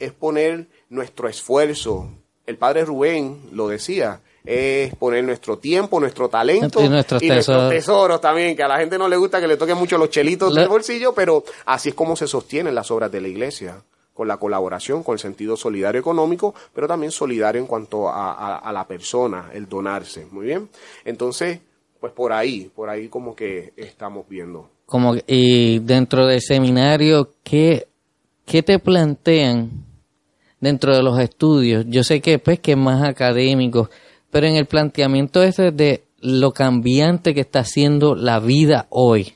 es 0.00 0.12
poner 0.12 0.66
nuestro 0.90 1.28
esfuerzo. 1.28 2.08
El 2.46 2.58
padre 2.58 2.84
Rubén 2.84 3.40
lo 3.52 3.68
decía, 3.68 4.20
es 4.44 4.94
poner 4.96 5.24
nuestro 5.24 5.58
tiempo, 5.58 6.00
nuestro 6.00 6.28
talento 6.28 6.82
y 6.82 6.88
nuestros, 6.88 7.20
tesoros. 7.20 8.20
también, 8.20 8.56
que 8.56 8.62
a 8.62 8.68
la 8.68 8.78
gente 8.78 8.98
no 8.98 9.08
le 9.08 9.16
gusta 9.16 9.40
que 9.40 9.46
le 9.46 9.56
toquen 9.56 9.78
mucho 9.78 9.98
los 9.98 10.10
chelitos 10.10 10.54
del 10.54 10.68
bolsillo, 10.68 11.14
pero 11.14 11.44
así 11.66 11.90
es 11.90 11.94
como 11.94 12.16
se 12.16 12.26
sostienen 12.26 12.74
las 12.74 12.90
obras 12.90 13.10
de 13.10 13.20
la 13.20 13.28
iglesia, 13.28 13.82
con 14.14 14.28
la 14.28 14.36
colaboración, 14.36 15.02
con 15.02 15.14
el 15.14 15.18
sentido 15.18 15.56
solidario 15.56 16.00
económico, 16.00 16.54
pero 16.74 16.88
también 16.88 17.12
solidario 17.12 17.60
en 17.60 17.66
cuanto 17.66 18.08
a, 18.08 18.70
la 18.72 18.86
persona, 18.86 19.50
el 19.54 19.68
donarse. 19.68 20.26
Muy 20.30 20.46
bien. 20.46 20.68
Entonces, 21.04 21.60
pues 22.00 22.12
por 22.12 22.32
ahí, 22.32 22.70
por 22.74 22.88
ahí 22.88 23.08
como 23.08 23.36
que 23.36 23.72
estamos 23.76 24.28
viendo. 24.28 24.68
Como, 24.86 25.14
y 25.26 25.78
dentro 25.80 26.26
del 26.26 26.40
seminario, 26.40 27.30
¿qué, 27.44 27.86
qué 28.44 28.62
te 28.62 28.78
plantean 28.80 29.89
dentro 30.60 30.96
de 30.96 31.02
los 31.02 31.18
estudios? 31.18 31.84
Yo 31.88 32.04
sé 32.04 32.20
que 32.20 32.38
pues 32.38 32.60
que 32.60 32.72
es 32.72 32.78
más 32.78 33.02
académico, 33.02 33.90
pero 34.30 34.46
en 34.46 34.56
el 34.56 34.66
planteamiento 34.66 35.42
ese 35.42 35.72
de 35.72 36.04
lo 36.20 36.52
cambiante 36.52 37.34
que 37.34 37.40
está 37.40 37.60
haciendo 37.60 38.14
la 38.14 38.40
vida 38.40 38.86
hoy, 38.90 39.34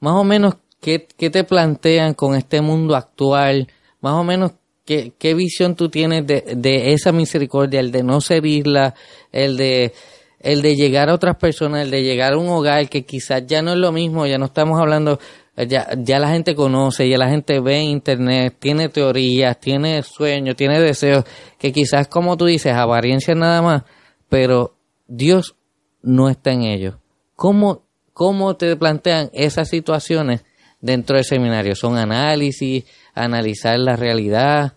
más 0.00 0.14
o 0.14 0.24
menos, 0.24 0.56
¿qué, 0.80 0.98
te 0.98 1.44
plantean 1.44 2.14
con 2.14 2.34
este 2.34 2.60
mundo 2.60 2.94
actual? 2.96 3.68
Más 4.00 4.14
o 4.14 4.24
menos, 4.24 4.52
¿qué, 4.84 5.34
visión 5.34 5.74
tú 5.74 5.88
tienes 5.88 6.26
de, 6.26 6.54
de 6.56 6.92
esa 6.92 7.12
misericordia, 7.12 7.80
el 7.80 7.90
de 7.90 8.02
no 8.02 8.20
servirla, 8.20 8.94
el 9.32 9.56
de 9.56 9.92
el 10.40 10.62
de 10.62 10.76
llegar 10.76 11.08
a 11.08 11.14
otras 11.14 11.36
personas, 11.36 11.82
el 11.82 11.90
de 11.90 12.02
llegar 12.02 12.34
a 12.34 12.38
un 12.38 12.48
hogar 12.48 12.88
que 12.88 13.04
quizás 13.04 13.44
ya 13.46 13.62
no 13.62 13.72
es 13.72 13.78
lo 13.78 13.92
mismo, 13.92 14.26
ya 14.26 14.38
no 14.38 14.46
estamos 14.46 14.80
hablando, 14.80 15.18
ya, 15.66 15.88
ya 15.96 16.18
la 16.18 16.28
gente 16.28 16.54
conoce, 16.54 17.08
ya 17.08 17.18
la 17.18 17.28
gente 17.28 17.60
ve 17.60 17.80
internet, 17.80 18.56
tiene 18.58 18.88
teorías, 18.88 19.58
tiene 19.58 20.02
sueños, 20.02 20.56
tiene 20.56 20.80
deseos, 20.80 21.24
que 21.58 21.72
quizás 21.72 22.08
como 22.08 22.36
tú 22.36 22.46
dices, 22.46 22.74
apariencia 22.74 23.34
nada 23.34 23.62
más, 23.62 23.82
pero 24.28 24.74
Dios 25.06 25.56
no 26.02 26.28
está 26.28 26.52
en 26.52 26.62
ellos. 26.62 26.96
¿Cómo, 27.34 27.82
cómo 28.12 28.56
te 28.56 28.76
plantean 28.76 29.30
esas 29.32 29.68
situaciones 29.68 30.44
dentro 30.80 31.16
del 31.16 31.24
seminario? 31.24 31.74
¿Son 31.74 31.96
análisis, 31.96 32.84
analizar 33.14 33.78
la 33.78 33.96
realidad? 33.96 34.74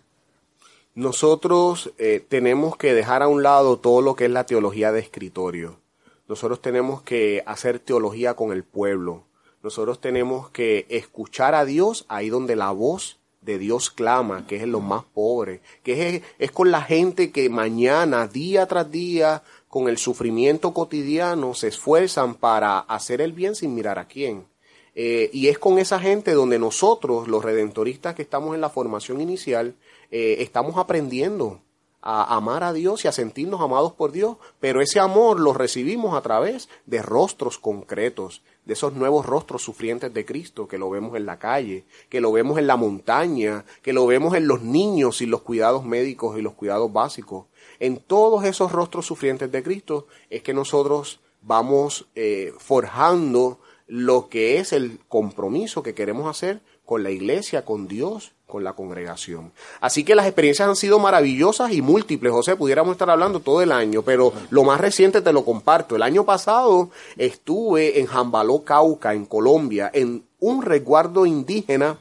Nosotros 0.94 1.94
eh, 1.98 2.26
tenemos 2.28 2.76
que 2.76 2.94
dejar 2.94 3.24
a 3.24 3.28
un 3.28 3.44
lado 3.44 3.78
todo 3.80 4.02
lo 4.02 4.16
que 4.16 4.26
es 4.26 4.32
la 4.32 4.46
teología 4.46 4.92
de 4.92 5.00
escritorio. 5.00 5.80
Nosotros 6.28 6.62
tenemos 6.62 7.02
que 7.02 7.44
hacer 7.46 7.80
teología 7.80 8.36
con 8.36 8.52
el 8.52 8.64
pueblo. 8.64 9.24
Nosotros 9.64 10.02
tenemos 10.02 10.50
que 10.50 10.86
escuchar 10.90 11.56
a 11.56 11.66
Dios 11.66 12.06
ahí 12.08 12.30
donde 12.30 12.56
la 12.56 12.72
voz 12.72 13.20
de 13.42 13.58
Dios 13.58 13.90
clama, 13.90 14.46
que 14.46 14.58
es 14.58 14.64
en 14.64 14.72
los 14.72 14.84
más 14.84 15.04
pobres, 15.04 15.62
que 15.84 16.16
es, 16.16 16.24
es 16.38 16.52
con 16.52 16.72
la 16.72 16.82
gente 16.82 17.32
que 17.32 17.50
mañana, 17.50 18.28
día 18.28 18.68
tras 18.68 18.92
día, 18.92 19.44
con 19.68 19.88
el 19.88 19.98
sufrimiento 19.98 20.74
cotidiano, 20.74 21.54
se 21.54 21.70
esfuerzan 21.70 22.36
para 22.36 22.80
hacer 22.80 23.22
el 23.22 23.34
bien 23.34 23.56
sin 23.56 23.74
mirar 23.74 23.98
a 23.98 24.08
quién. 24.08 24.46
Eh, 24.94 25.30
y 25.32 25.48
es 25.48 25.58
con 25.58 25.80
esa 25.80 26.00
gente 26.00 26.34
donde 26.34 26.60
nosotros, 26.60 27.28
los 27.28 27.44
redentoristas 27.44 28.14
que 28.14 28.22
estamos 28.22 28.54
en 28.54 28.62
la 28.62 28.70
formación 28.70 29.22
inicial, 29.22 29.76
eh, 30.12 30.38
estamos 30.40 30.78
aprendiendo 30.78 31.62
a 32.02 32.36
amar 32.36 32.64
a 32.64 32.74
Dios 32.74 33.06
y 33.06 33.08
a 33.08 33.12
sentirnos 33.12 33.62
amados 33.62 33.94
por 33.94 34.12
Dios, 34.12 34.38
pero 34.60 34.82
ese 34.82 35.00
amor 35.00 35.40
lo 35.40 35.54
recibimos 35.54 36.18
a 36.18 36.22
través 36.22 36.68
de 36.86 37.02
rostros 37.02 37.58
concretos, 37.58 38.42
de 38.66 38.74
esos 38.74 38.94
nuevos 38.94 39.26
rostros 39.26 39.64
sufrientes 39.64 40.14
de 40.14 40.26
Cristo, 40.26 40.68
que 40.68 40.78
lo 40.78 40.90
vemos 40.90 41.16
en 41.16 41.26
la 41.26 41.40
calle, 41.40 41.86
que 42.10 42.22
lo 42.22 42.32
vemos 42.32 42.58
en 42.58 42.68
la 42.68 42.76
montaña, 42.76 43.66
que 43.82 43.94
lo 43.94 44.06
vemos 44.06 44.36
en 44.36 44.48
los 44.48 44.62
niños 44.62 45.22
y 45.22 45.26
los 45.26 45.42
cuidados 45.42 45.84
médicos 45.84 46.38
y 46.38 46.42
los 46.42 46.54
cuidados 46.54 46.92
básicos. 46.94 47.46
En 47.80 47.98
todos 47.98 48.46
esos 48.46 48.72
rostros 48.72 49.06
sufrientes 49.06 49.52
de 49.52 49.64
Cristo 49.64 50.08
es 50.30 50.44
que 50.44 50.54
nosotros 50.54 51.20
vamos 51.42 52.08
eh, 52.16 52.54
forjando 52.60 53.60
lo 53.88 54.30
que 54.30 54.58
es 54.58 54.72
el 54.72 55.00
compromiso 55.10 55.84
que 55.84 55.94
queremos 55.96 56.30
hacer 56.30 56.62
con 56.86 57.04
la 57.04 57.12
iglesia, 57.12 57.66
con 57.66 57.88
Dios, 57.88 58.34
con 58.52 58.64
la 58.64 58.74
congregación. 58.74 59.52
Así 59.80 60.04
que 60.04 60.14
las 60.14 60.28
experiencias 60.28 60.68
han 60.68 60.76
sido 60.76 61.00
maravillosas 61.00 61.72
y 61.72 61.82
múltiples. 61.82 62.34
José, 62.34 62.56
pudiéramos 62.58 62.92
estar 62.92 63.10
hablando 63.10 63.40
todo 63.40 63.62
el 63.62 63.72
año, 63.72 64.04
pero 64.04 64.34
lo 64.50 64.64
más 64.64 64.80
reciente 64.80 65.22
te 65.22 65.32
lo 65.34 65.46
comparto. 65.46 65.96
El 65.96 66.04
año 66.04 66.26
pasado 66.26 66.92
estuve 67.18 68.00
en 68.00 68.06
Jambaló, 68.06 68.64
Cauca, 68.64 69.14
en 69.14 69.26
Colombia, 69.26 69.90
en 69.94 70.24
un 70.40 70.62
resguardo 70.62 71.26
indígena 71.26 71.98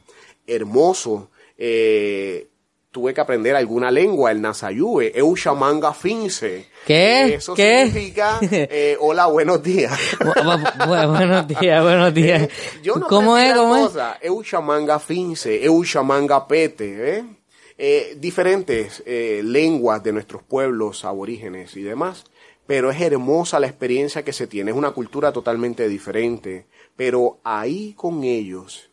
hermoso. 0.47 1.29
Eh, 1.57 2.49
tuve 2.91 3.15
que 3.15 3.21
aprender 3.21 3.55
alguna 3.55 3.91
lengua, 3.91 4.33
el 4.33 4.41
Nasayube, 4.41 5.17
Eushamanga 5.17 5.95
Finse. 5.95 6.67
¿Qué? 6.85 7.35
Eso 7.35 7.55
significa 7.55 8.39
eh, 8.43 8.97
hola, 8.99 9.27
buenos 9.27 9.63
días. 9.63 9.97
buenos 10.87 11.47
días, 11.47 11.83
buenos 11.83 12.15
días. 12.15 12.43
Eh, 12.43 12.51
yo 12.83 12.97
no 12.97 13.07
¿Cómo 13.07 13.39
es? 13.39 13.55
¿Cómo 13.55 13.87
cosa. 13.87 14.19
es? 14.21 14.27
Eushamanga 14.27 14.99
Finse, 14.99 15.65
Eushamanga 15.65 16.49
Pete, 16.49 17.19
¿eh? 17.19 17.25
eh 17.79 18.17
diferentes 18.19 19.05
lenguas 19.07 20.03
de 20.03 20.13
nuestros 20.13 20.43
pueblos 20.43 21.05
aborígenes 21.05 21.77
y 21.77 21.83
demás. 21.83 22.25
Pero 22.67 22.91
es 22.91 23.01
hermosa 23.01 23.59
la 23.59 23.67
experiencia 23.67 24.25
que 24.25 24.33
se 24.33 24.47
tiene, 24.47 24.71
es 24.71 24.77
una 24.77 24.93
cultura 24.93 25.33
totalmente 25.33 25.89
diferente. 25.89 26.67
Pero 26.97 27.39
ahí 27.45 27.95
con 27.95 28.25
ellos 28.25 28.91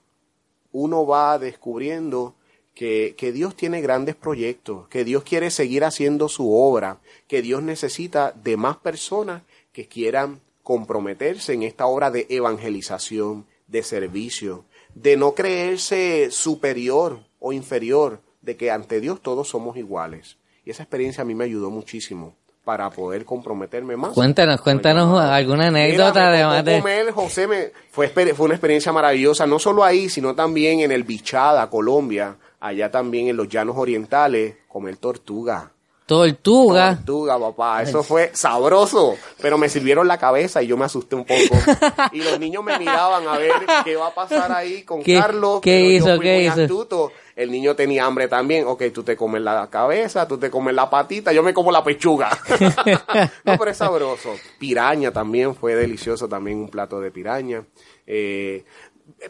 uno 0.71 1.05
va 1.05 1.39
descubriendo 1.39 2.36
que, 2.77 3.31
Dios 3.33 3.55
tiene 3.55 3.81
grandes 3.81 4.15
proyectos, 4.15 4.87
que 4.89 5.03
Dios 5.03 5.23
quiere 5.23 5.49
seguir 5.49 5.83
haciendo 5.83 6.29
su 6.29 6.53
obra, 6.53 6.99
que 7.27 7.41
Dios 7.41 7.63
necesita 7.63 8.31
de 8.31 8.55
más 8.55 8.77
personas 8.77 9.41
que 9.71 9.87
quieran 9.87 10.41
comprometerse 10.61 11.53
en 11.53 11.63
esta 11.63 11.87
obra 11.87 12.11
de 12.11 12.27
evangelización, 12.29 13.47
de 13.65 13.81
servicio, 13.81 14.65
de 14.93 15.17
no 15.17 15.33
creerse 15.33 16.29
superior 16.29 17.21
o 17.39 17.51
inferior, 17.51 18.21
de 18.41 18.57
que 18.57 18.69
ante 18.69 19.01
Dios 19.01 19.21
todos 19.23 19.49
somos 19.49 19.75
iguales. 19.75 20.37
Y 20.63 20.69
esa 20.69 20.83
experiencia 20.83 21.23
a 21.23 21.25
mí 21.25 21.33
me 21.33 21.45
ayudó 21.45 21.71
muchísimo 21.71 22.35
para 22.63 22.91
poder 22.91 23.25
comprometerme 23.25 23.97
más. 23.97 24.13
Cuéntanos, 24.13 24.61
cuéntanos 24.61 25.19
alguna 25.19 25.69
anécdota 25.69 26.27
además 26.27 26.63
de... 26.63 26.79
Comer, 26.79 27.11
José, 27.11 27.47
me, 27.47 27.71
fue, 27.89 28.09
fue 28.09 28.45
una 28.45 28.53
experiencia 28.53 28.91
maravillosa, 28.91 29.47
no 29.47 29.57
solo 29.57 29.83
ahí, 29.83 30.09
sino 30.09 30.35
también 30.35 30.81
en 30.81 30.91
el 30.91 31.03
Bichada, 31.03 31.69
Colombia, 31.69 32.35
allá 32.67 32.91
también 32.91 33.27
en 33.27 33.37
los 33.37 33.47
llanos 33.47 33.75
orientales, 33.77 34.55
comer 34.67 34.97
tortuga. 34.97 35.71
Tortuga. 36.07 36.95
Tortuga, 36.95 37.37
papá. 37.37 37.83
Eso 37.83 38.01
fue 38.01 38.31
sabroso. 38.33 39.17
Pero 39.41 39.57
me 39.57 39.67
sirvieron 39.67 40.07
la 40.07 40.17
cabeza 40.17 40.63
y 40.63 40.67
yo 40.67 40.77
me 40.77 40.85
asusté 40.85 41.17
un 41.17 41.25
poco. 41.25 41.57
y 42.13 42.21
los 42.21 42.39
niños 42.39 42.63
me 42.63 42.79
miraban 42.79 43.27
a 43.27 43.37
ver 43.37 43.51
qué 43.83 43.97
va 43.97 44.07
a 44.07 44.15
pasar 44.15 44.49
ahí 44.53 44.83
con 44.83 45.03
Carlos. 45.03 45.59
¿Qué 45.61 45.81
hizo? 45.81 46.17
¿Qué 46.17 46.43
hizo? 46.43 47.11
El 47.35 47.51
niño 47.51 47.75
tenía 47.75 48.05
hambre 48.05 48.29
también. 48.29 48.65
Ok, 48.67 48.83
tú 48.93 49.03
te 49.03 49.17
comes 49.17 49.41
la 49.41 49.69
cabeza, 49.69 50.25
tú 50.25 50.37
te 50.37 50.49
comes 50.49 50.73
la 50.73 50.89
patita, 50.89 51.33
yo 51.33 51.43
me 51.43 51.53
como 51.53 51.73
la 51.73 51.83
pechuga. 51.83 52.29
no, 53.43 53.57
pero 53.57 53.69
es 53.69 53.77
sabroso. 53.77 54.33
Piraña 54.57 55.11
también 55.11 55.55
fue 55.55 55.75
delicioso, 55.75 56.29
también 56.29 56.57
un 56.57 56.69
plato 56.69 57.01
de 57.01 57.11
piraña. 57.11 57.65
Eh, 58.07 58.63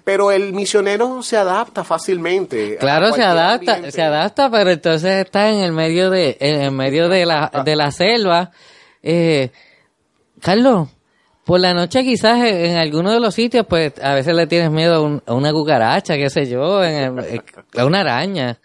pero 0.03 0.31
el 0.31 0.53
misionero 0.53 1.23
se 1.23 1.37
adapta 1.37 1.83
fácilmente. 1.83 2.77
Claro, 2.77 3.11
se 3.13 3.23
adapta, 3.23 3.91
se 3.91 4.01
adapta, 4.01 4.49
pero 4.49 4.71
entonces 4.71 5.25
está 5.25 5.49
en 5.49 5.59
el 5.59 5.71
medio 5.71 6.09
de, 6.09 6.37
en 6.39 6.75
medio 6.75 7.09
de 7.09 7.25
la, 7.25 7.51
de 7.63 7.75
la 7.75 7.91
selva. 7.91 8.51
Eh, 9.01 9.51
Carlos, 10.41 10.89
por 11.45 11.59
la 11.59 11.73
noche 11.73 12.03
quizás 12.03 12.43
en 12.43 12.75
alguno 12.75 13.11
de 13.11 13.19
los 13.19 13.33
sitios, 13.33 13.65
pues 13.67 13.93
a 14.01 14.13
veces 14.13 14.35
le 14.35 14.47
tienes 14.47 14.69
miedo 14.69 15.21
a, 15.25 15.33
una 15.33 15.51
cucaracha, 15.51 16.15
qué 16.15 16.29
sé 16.29 16.45
yo, 16.45 16.81
a 16.81 17.85
una 17.85 18.01
araña. 18.01 18.59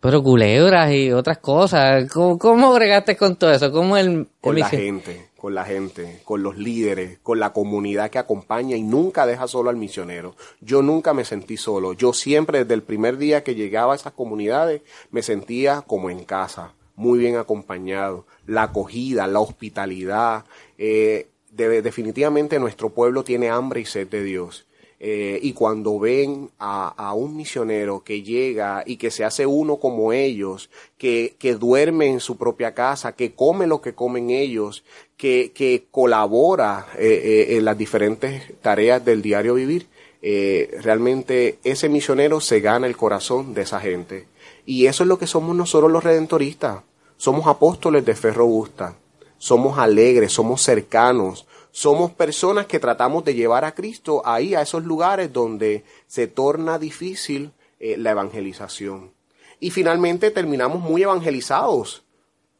Pero 0.00 0.22
culebras 0.22 0.90
y 0.92 1.12
otras 1.12 1.38
cosas. 1.38 2.10
¿Cómo, 2.10 2.38
cómo 2.38 2.72
bregaste 2.72 3.16
con 3.16 3.36
todo 3.36 3.52
eso? 3.52 3.70
¿Cómo 3.70 3.98
el, 3.98 4.26
con 4.40 4.58
la 4.58 4.66
gente, 4.66 5.29
con 5.40 5.54
la 5.54 5.64
gente, 5.64 6.20
con 6.24 6.42
los 6.42 6.58
líderes, 6.58 7.18
con 7.22 7.40
la 7.40 7.54
comunidad 7.54 8.10
que 8.10 8.18
acompaña 8.18 8.76
y 8.76 8.82
nunca 8.82 9.24
deja 9.24 9.48
solo 9.48 9.70
al 9.70 9.76
misionero. 9.76 10.36
Yo 10.60 10.82
nunca 10.82 11.14
me 11.14 11.24
sentí 11.24 11.56
solo. 11.56 11.94
Yo 11.94 12.12
siempre, 12.12 12.58
desde 12.58 12.74
el 12.74 12.82
primer 12.82 13.16
día 13.16 13.42
que 13.42 13.54
llegaba 13.54 13.94
a 13.94 13.96
esas 13.96 14.12
comunidades, 14.12 14.82
me 15.10 15.22
sentía 15.22 15.80
como 15.80 16.10
en 16.10 16.24
casa, 16.24 16.74
muy 16.94 17.18
bien 17.18 17.36
acompañado. 17.36 18.26
La 18.44 18.64
acogida, 18.64 19.26
la 19.26 19.40
hospitalidad, 19.40 20.44
eh, 20.76 21.30
definitivamente 21.50 22.58
nuestro 22.58 22.90
pueblo 22.90 23.24
tiene 23.24 23.48
hambre 23.48 23.80
y 23.80 23.86
sed 23.86 24.08
de 24.08 24.22
Dios. 24.22 24.66
Eh, 25.02 25.38
y 25.40 25.54
cuando 25.54 25.98
ven 25.98 26.50
a, 26.58 27.14
un 27.14 27.34
misionero 27.34 28.04
que 28.04 28.22
llega 28.22 28.82
y 28.84 28.96
que 28.96 29.10
se 29.10 29.24
hace 29.24 29.46
uno 29.46 29.78
como 29.78 30.12
ellos, 30.12 30.68
que, 30.98 31.36
que 31.38 31.54
duerme 31.54 32.08
en 32.08 32.20
su 32.20 32.36
propia 32.36 32.74
casa, 32.74 33.12
que 33.12 33.34
come 33.34 33.66
lo 33.66 33.80
que 33.80 33.94
comen 33.94 34.28
ellos, 34.28 34.84
que, 35.16 35.52
que 35.54 35.86
colabora 35.90 36.86
eh, 36.98 37.46
eh, 37.50 37.56
en 37.56 37.64
las 37.64 37.78
diferentes 37.78 38.52
tareas 38.60 39.02
del 39.02 39.22
diario 39.22 39.54
vivir, 39.54 39.88
realmente 40.22 41.58
ese 41.64 41.88
misionero 41.88 42.42
se 42.42 42.60
gana 42.60 42.86
el 42.86 42.94
corazón 42.94 43.54
de 43.54 43.62
esa 43.62 43.80
gente. 43.80 44.26
Y 44.66 44.84
eso 44.84 45.04
es 45.04 45.08
lo 45.08 45.18
que 45.18 45.26
somos 45.26 45.56
nosotros 45.56 45.90
los 45.90 46.04
redentoristas. 46.04 46.82
Somos 47.16 47.46
apóstoles 47.46 48.04
de 48.04 48.14
fe 48.14 48.30
robusta. 48.30 48.96
Somos 49.38 49.78
alegres, 49.78 50.32
somos 50.32 50.60
cercanos, 50.60 51.46
somos 51.72 52.12
personas 52.12 52.66
que 52.66 52.80
tratamos 52.80 53.24
de 53.24 53.34
llevar 53.34 53.64
a 53.64 53.74
Cristo 53.74 54.22
ahí, 54.24 54.54
a 54.54 54.62
esos 54.62 54.84
lugares 54.84 55.32
donde 55.32 55.84
se 56.06 56.26
torna 56.26 56.78
difícil 56.78 57.52
eh, 57.78 57.96
la 57.96 58.10
evangelización. 58.10 59.12
Y 59.60 59.70
finalmente 59.70 60.30
terminamos 60.30 60.80
muy 60.80 61.02
evangelizados 61.02 62.02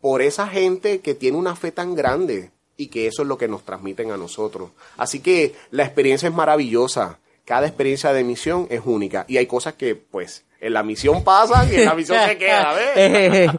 por 0.01 0.23
esa 0.23 0.49
gente 0.49 1.01
que 1.01 1.15
tiene 1.15 1.39
una 1.39 1.57
fe 1.57 1.73
tan 1.73 1.95
grande 1.95 2.51
y 2.77 2.87
que 2.87 3.07
eso 3.07 3.23
es 3.23 3.29
lo 3.29 3.37
que 3.37 3.49
nos 3.49 3.65
transmiten 3.65 4.11
a 4.11 4.17
nosotros. 4.17 4.71
Así 4.97 5.21
que 5.21 5.55
la 5.71 5.85
experiencia 5.85 6.29
es 6.29 6.35
maravillosa. 6.35 7.19
Cada 7.45 7.67
experiencia 7.67 8.13
de 8.13 8.25
misión 8.25 8.67
es 8.71 8.83
única 8.85 9.25
y 9.29 9.37
hay 9.37 9.47
cosas 9.47 9.75
que 9.75 9.95
pues 9.95 10.45
en 10.61 10.73
la 10.73 10.83
misión 10.83 11.25
pasan 11.25 11.71
y 11.73 11.77
en 11.77 11.87
la 11.87 11.95
misión 11.95 12.19
se 12.27 12.39
queda, 12.39 12.75
¿ves? 12.75 13.51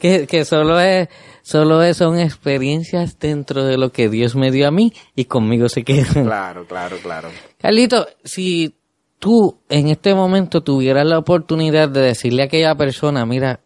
que, 0.00 0.26
que 0.26 0.44
solo 0.44 0.78
es 0.78 1.08
Solo 1.42 1.92
son 1.94 2.18
experiencias 2.18 3.18
dentro 3.18 3.64
de 3.64 3.78
lo 3.78 3.90
que 3.90 4.08
Dios 4.08 4.36
me 4.36 4.50
dio 4.50 4.68
a 4.68 4.70
mí 4.70 4.92
y 5.16 5.24
conmigo 5.24 5.68
se 5.68 5.84
quedan. 5.84 6.24
Claro, 6.24 6.66
claro, 6.66 6.96
claro. 7.02 7.28
Carlito, 7.58 8.06
si 8.24 8.74
tú 9.18 9.58
en 9.68 9.88
este 9.88 10.14
momento 10.14 10.62
tuvieras 10.62 11.06
la 11.06 11.18
oportunidad 11.18 11.88
de 11.88 12.00
decirle 12.00 12.42
a 12.42 12.46
aquella 12.46 12.74
persona, 12.74 13.24
mira, 13.26 13.60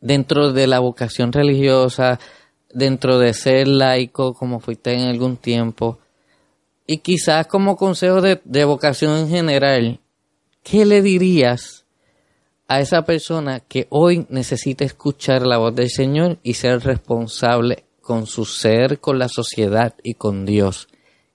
dentro 0.00 0.52
de 0.52 0.66
la 0.66 0.78
vocación 0.80 1.32
religiosa, 1.32 2.18
dentro 2.72 3.18
de 3.18 3.34
ser 3.34 3.68
laico 3.68 4.34
como 4.34 4.60
fuiste 4.60 4.92
en 4.94 5.08
algún 5.08 5.36
tiempo, 5.36 5.98
y 6.86 6.98
quizás 6.98 7.46
como 7.46 7.76
consejo 7.76 8.20
de, 8.20 8.40
de 8.44 8.64
vocación 8.64 9.16
en 9.16 9.28
general, 9.28 10.00
¿qué 10.62 10.84
le 10.84 11.02
dirías 11.02 11.79
a 12.70 12.78
esa 12.80 13.04
persona 13.04 13.58
que 13.58 13.88
hoy 13.90 14.26
necesita 14.28 14.84
escuchar 14.84 15.44
la 15.44 15.58
voz 15.58 15.74
del 15.74 15.90
Señor 15.90 16.38
y 16.44 16.54
ser 16.54 16.78
responsable 16.84 17.82
con 18.00 18.26
su 18.26 18.44
ser, 18.44 19.00
con 19.00 19.18
la 19.18 19.28
sociedad 19.28 19.96
y 20.04 20.14
con 20.14 20.46
Dios. 20.46 20.86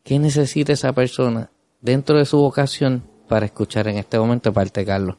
¿Qué 0.02 0.18
necesita 0.18 0.72
esa 0.72 0.94
persona 0.94 1.52
dentro 1.82 2.18
de 2.18 2.24
su 2.24 2.38
vocación 2.38 3.04
para 3.28 3.48
escuchar 3.48 3.90
en 3.90 3.98
este 3.98 4.18
momento 4.18 4.54
parte 4.54 4.80
de 4.80 4.86
Carlos? 4.86 5.18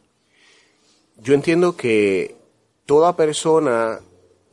Yo 1.22 1.34
entiendo 1.34 1.76
que 1.76 2.34
toda 2.86 3.14
persona, 3.14 4.00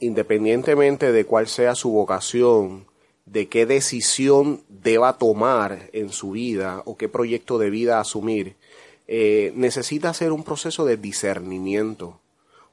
independientemente 0.01 1.13
de 1.13 1.25
cuál 1.25 1.47
sea 1.47 1.75
su 1.75 1.91
vocación, 1.91 2.87
de 3.25 3.47
qué 3.47 3.65
decisión 3.65 4.65
deba 4.67 5.17
tomar 5.17 5.89
en 5.93 6.09
su 6.09 6.31
vida 6.31 6.81
o 6.83 6.97
qué 6.97 7.07
proyecto 7.07 7.57
de 7.57 7.69
vida 7.69 8.01
asumir, 8.01 8.57
eh, 9.15 9.53
necesita 9.55 10.09
hacer 10.09 10.31
un 10.31 10.43
proceso 10.43 10.85
de 10.85 10.97
discernimiento, 10.97 12.19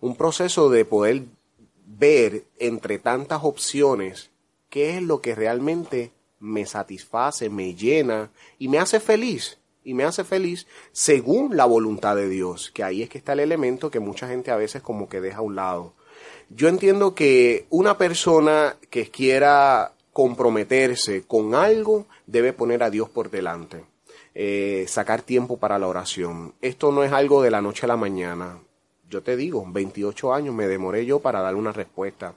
un 0.00 0.16
proceso 0.16 0.70
de 0.70 0.86
poder 0.86 1.24
ver 1.84 2.44
entre 2.58 2.98
tantas 2.98 3.44
opciones 3.44 4.30
qué 4.70 4.96
es 4.96 5.02
lo 5.02 5.20
que 5.20 5.34
realmente 5.34 6.12
me 6.38 6.64
satisface, 6.64 7.50
me 7.50 7.74
llena 7.74 8.30
y 8.58 8.68
me 8.68 8.78
hace 8.78 9.00
feliz. 9.00 9.58
Y 9.84 9.92
me 9.92 10.04
hace 10.04 10.24
feliz 10.24 10.66
según 10.92 11.58
la 11.58 11.66
voluntad 11.66 12.16
de 12.16 12.30
Dios, 12.30 12.70
que 12.70 12.84
ahí 12.84 13.02
es 13.02 13.10
que 13.10 13.18
está 13.18 13.34
el 13.34 13.40
elemento 13.40 13.90
que 13.90 14.00
mucha 14.00 14.26
gente 14.26 14.50
a 14.50 14.56
veces 14.56 14.80
como 14.80 15.10
que 15.10 15.20
deja 15.20 15.40
a 15.40 15.42
un 15.42 15.56
lado. 15.56 15.92
Yo 16.48 16.68
entiendo 16.68 17.14
que 17.14 17.66
una 17.68 17.98
persona 17.98 18.78
que 18.88 19.10
quiera 19.10 19.92
comprometerse 20.14 21.22
con 21.22 21.54
algo 21.54 22.06
debe 22.26 22.54
poner 22.54 22.82
a 22.82 22.88
Dios 22.88 23.10
por 23.10 23.30
delante. 23.30 23.89
Eh, 24.42 24.86
sacar 24.88 25.20
tiempo 25.20 25.58
para 25.58 25.78
la 25.78 25.86
oración. 25.86 26.54
Esto 26.62 26.92
no 26.92 27.04
es 27.04 27.12
algo 27.12 27.42
de 27.42 27.50
la 27.50 27.60
noche 27.60 27.84
a 27.84 27.88
la 27.88 27.98
mañana. 27.98 28.58
Yo 29.06 29.22
te 29.22 29.36
digo, 29.36 29.62
28 29.68 30.32
años 30.32 30.54
me 30.54 30.66
demoré 30.66 31.04
yo 31.04 31.20
para 31.20 31.42
dar 31.42 31.56
una 31.56 31.72
respuesta, 31.72 32.32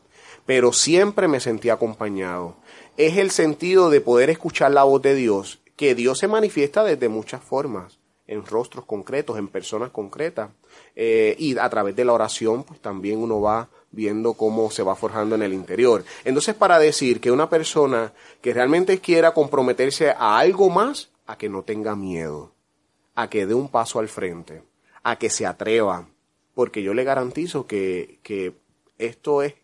pero 0.46 0.74
siempre 0.74 1.30
me 1.30 1.40
sentí 1.40 1.70
acompañado. 1.70 2.58
Es 2.98 3.16
el 3.16 3.32
sentido 3.32 3.90
de 3.90 4.02
poder 4.02 4.30
escuchar 4.30 4.72
la 4.72 4.84
voz 4.84 5.02
de 5.02 5.16
Dios, 5.16 5.62
que 5.78 5.96
Dios 5.96 6.20
se 6.20 6.28
manifiesta 6.28 6.84
desde 6.84 7.08
muchas 7.08 7.42
formas, 7.42 8.00
en 8.28 8.46
rostros 8.46 8.84
concretos, 8.84 9.38
en 9.38 9.48
personas 9.48 9.90
concretas, 9.90 10.50
eh, 10.98 11.38
y 11.40 11.58
a 11.58 11.70
través 11.70 11.96
de 11.96 12.04
la 12.04 12.12
oración, 12.12 12.64
pues 12.64 12.82
también 12.82 13.20
uno 13.20 13.40
va 13.40 13.70
viendo 13.92 14.34
cómo 14.34 14.70
se 14.72 14.84
va 14.84 14.98
forjando 14.98 15.36
en 15.36 15.44
el 15.44 15.54
interior. 15.54 16.04
Entonces, 16.26 16.54
para 16.54 16.80
decir 16.80 17.22
que 17.22 17.32
una 17.32 17.50
persona 17.50 18.12
que 18.42 18.54
realmente 18.54 19.00
quiera 19.00 19.34
comprometerse 19.34 20.10
a 20.10 20.38
algo 20.38 20.70
más, 20.70 21.13
a 21.26 21.38
que 21.38 21.50
no 21.50 21.64
tenga 21.64 21.96
miedo, 21.96 22.54
a 23.16 23.30
que 23.30 23.46
dé 23.46 23.54
un 23.54 23.70
paso 23.70 24.00
al 24.00 24.10
frente, 24.10 24.64
a 25.04 25.18
que 25.18 25.30
se 25.30 25.46
atreva, 25.46 26.08
porque 26.54 26.84
yo 26.84 26.94
le 26.94 27.04
garantizo 27.04 27.68
que, 27.68 28.20
que 28.24 28.54
esto 28.98 29.42
es, 29.42 29.56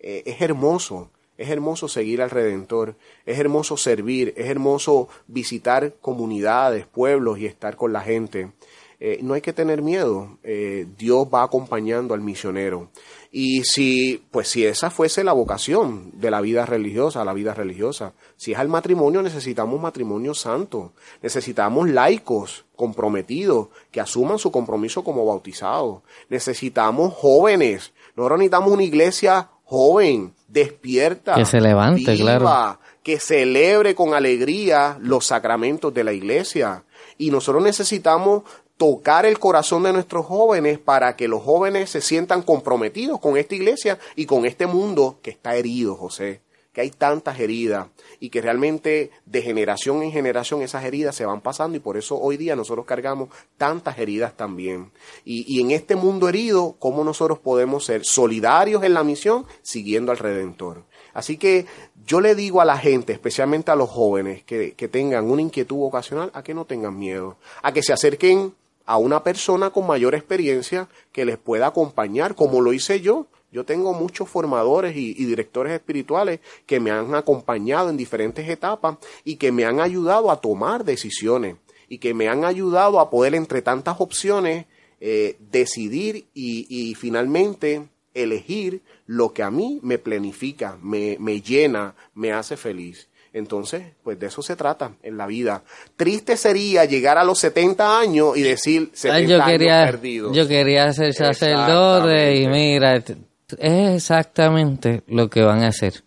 eh, 0.00 0.22
es 0.26 0.40
hermoso, 0.40 1.10
es 1.38 1.50
hermoso 1.50 1.88
seguir 1.88 2.22
al 2.22 2.30
Redentor, 2.30 2.96
es 3.26 3.38
hermoso 3.38 3.76
servir, 3.76 4.32
es 4.36 4.46
hermoso 4.46 5.08
visitar 5.26 5.94
comunidades, 6.00 6.86
pueblos 6.86 7.38
y 7.38 7.46
estar 7.46 7.76
con 7.76 7.92
la 7.92 8.00
gente. 8.00 8.52
Eh, 8.98 9.18
no 9.22 9.34
hay 9.34 9.42
que 9.42 9.52
tener 9.52 9.82
miedo, 9.82 10.38
eh, 10.42 10.86
Dios 10.96 11.26
va 11.32 11.42
acompañando 11.42 12.14
al 12.14 12.22
misionero. 12.22 12.88
Y 13.30 13.64
si, 13.64 14.24
pues 14.30 14.48
si 14.48 14.64
esa 14.64 14.88
fuese 14.88 15.22
la 15.22 15.34
vocación 15.34 16.12
de 16.14 16.30
la 16.30 16.40
vida 16.40 16.64
religiosa, 16.64 17.22
la 17.22 17.34
vida 17.34 17.52
religiosa, 17.52 18.14
si 18.36 18.52
es 18.52 18.58
al 18.58 18.68
matrimonio, 18.68 19.20
necesitamos 19.20 19.78
matrimonio 19.78 20.32
santo, 20.32 20.92
necesitamos 21.20 21.90
laicos 21.90 22.64
comprometidos 22.74 23.68
que 23.90 24.00
asuman 24.00 24.38
su 24.38 24.50
compromiso 24.50 25.04
como 25.04 25.26
bautizados, 25.26 26.00
necesitamos 26.30 27.12
jóvenes, 27.12 27.92
nosotros 28.16 28.38
necesitamos 28.38 28.72
una 28.72 28.84
iglesia 28.84 29.50
joven, 29.64 30.32
despierta, 30.48 31.34
que 31.34 31.44
se 31.44 31.60
levante, 31.60 32.16
claro, 32.16 32.78
que 33.02 33.20
celebre 33.20 33.94
con 33.94 34.14
alegría 34.14 34.96
los 35.00 35.26
sacramentos 35.26 35.92
de 35.92 36.04
la 36.04 36.12
iglesia. 36.14 36.84
Y 37.18 37.30
nosotros 37.30 37.62
necesitamos 37.62 38.42
tocar 38.76 39.24
el 39.24 39.38
corazón 39.38 39.82
de 39.84 39.92
nuestros 39.92 40.26
jóvenes 40.26 40.78
para 40.78 41.16
que 41.16 41.28
los 41.28 41.42
jóvenes 41.42 41.90
se 41.90 42.00
sientan 42.00 42.42
comprometidos 42.42 43.20
con 43.20 43.36
esta 43.36 43.54
iglesia 43.54 43.98
y 44.14 44.26
con 44.26 44.44
este 44.44 44.66
mundo 44.66 45.18
que 45.22 45.30
está 45.30 45.56
herido, 45.56 45.96
José, 45.96 46.42
que 46.76 46.82
hay 46.82 46.90
tantas 46.90 47.40
heridas 47.40 47.86
y 48.20 48.28
que 48.28 48.42
realmente 48.42 49.10
de 49.24 49.40
generación 49.40 50.02
en 50.02 50.12
generación 50.12 50.60
esas 50.60 50.84
heridas 50.84 51.16
se 51.16 51.24
van 51.24 51.40
pasando 51.40 51.78
y 51.78 51.80
por 51.80 51.96
eso 51.96 52.18
hoy 52.20 52.36
día 52.36 52.54
nosotros 52.54 52.84
cargamos 52.84 53.30
tantas 53.56 53.98
heridas 53.98 54.36
también. 54.36 54.92
Y, 55.24 55.46
y 55.48 55.62
en 55.62 55.70
este 55.70 55.96
mundo 55.96 56.28
herido, 56.28 56.76
¿cómo 56.78 57.02
nosotros 57.02 57.38
podemos 57.38 57.86
ser 57.86 58.04
solidarios 58.04 58.84
en 58.84 58.92
la 58.92 59.04
misión 59.04 59.46
siguiendo 59.62 60.12
al 60.12 60.18
Redentor? 60.18 60.84
Así 61.14 61.38
que 61.38 61.64
yo 62.04 62.20
le 62.20 62.34
digo 62.34 62.60
a 62.60 62.66
la 62.66 62.76
gente, 62.76 63.14
especialmente 63.14 63.70
a 63.70 63.74
los 63.74 63.88
jóvenes 63.88 64.44
que, 64.44 64.74
que 64.74 64.86
tengan 64.86 65.30
una 65.30 65.40
inquietud 65.40 65.76
vocacional, 65.76 66.30
a 66.34 66.42
que 66.42 66.52
no 66.52 66.66
tengan 66.66 66.98
miedo, 66.98 67.38
a 67.62 67.72
que 67.72 67.82
se 67.82 67.94
acerquen 67.94 68.52
a 68.86 68.96
una 68.96 69.22
persona 69.22 69.70
con 69.70 69.86
mayor 69.86 70.14
experiencia 70.14 70.88
que 71.12 71.24
les 71.24 71.36
pueda 71.36 71.66
acompañar, 71.66 72.34
como 72.34 72.60
lo 72.60 72.72
hice 72.72 73.00
yo. 73.00 73.26
Yo 73.52 73.64
tengo 73.64 73.92
muchos 73.92 74.28
formadores 74.28 74.96
y, 74.96 75.12
directores 75.14 75.72
espirituales 75.72 76.40
que 76.66 76.80
me 76.80 76.90
han 76.90 77.14
acompañado 77.14 77.90
en 77.90 77.96
diferentes 77.96 78.48
etapas 78.48 78.98
y 79.24 79.36
que 79.36 79.52
me 79.52 79.64
han 79.64 79.80
ayudado 79.80 80.30
a 80.30 80.40
tomar 80.40 80.84
decisiones 80.84 81.56
y 81.88 81.98
que 81.98 82.14
me 82.14 82.28
han 82.28 82.44
ayudado 82.44 83.00
a 83.00 83.10
poder 83.10 83.34
entre 83.34 83.62
tantas 83.62 84.00
opciones 84.00 84.66
eh, 85.00 85.36
decidir 85.50 86.26
y, 86.34 86.94
finalmente 86.96 87.88
elegir 88.14 88.82
lo 89.06 89.32
que 89.34 89.42
a 89.42 89.50
mí 89.50 89.78
me 89.82 89.98
planifica, 89.98 90.78
me, 90.82 91.16
me 91.20 91.42
llena, 91.42 91.94
me 92.14 92.32
hace 92.32 92.56
feliz. 92.56 93.08
Entonces, 93.36 93.82
pues 94.02 94.18
de 94.18 94.28
eso 94.28 94.40
se 94.40 94.56
trata 94.56 94.92
en 95.02 95.18
la 95.18 95.26
vida. 95.26 95.62
Triste 95.94 96.38
sería 96.38 96.86
llegar 96.86 97.18
a 97.18 97.24
los 97.24 97.38
70 97.40 98.00
años 98.00 98.34
y 98.34 98.40
decir 98.40 98.90
70 98.94 99.28
yo 99.28 99.44
quería, 99.44 99.80
años 99.82 99.90
perdidos. 99.90 100.34
Yo 100.34 100.48
quería 100.48 100.90
ser 100.94 101.12
sacerdote 101.12 102.34
y 102.34 102.48
mira, 102.48 102.96
es 102.96 103.14
exactamente 103.58 105.02
lo 105.06 105.28
que 105.28 105.42
van 105.42 105.64
a 105.64 105.68
hacer. 105.68 106.02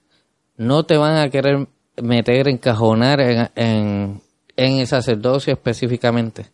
No 0.58 0.88
te 0.88 0.98
van 0.98 1.18
a 1.18 1.30
querer 1.30 1.68
meter, 2.02 2.48
encajonar 2.48 3.22
en, 3.22 3.50
en, 3.54 4.22
en 4.56 4.80
el 4.80 4.88
sacerdocio 4.88 5.54
específicamente. 5.54 6.48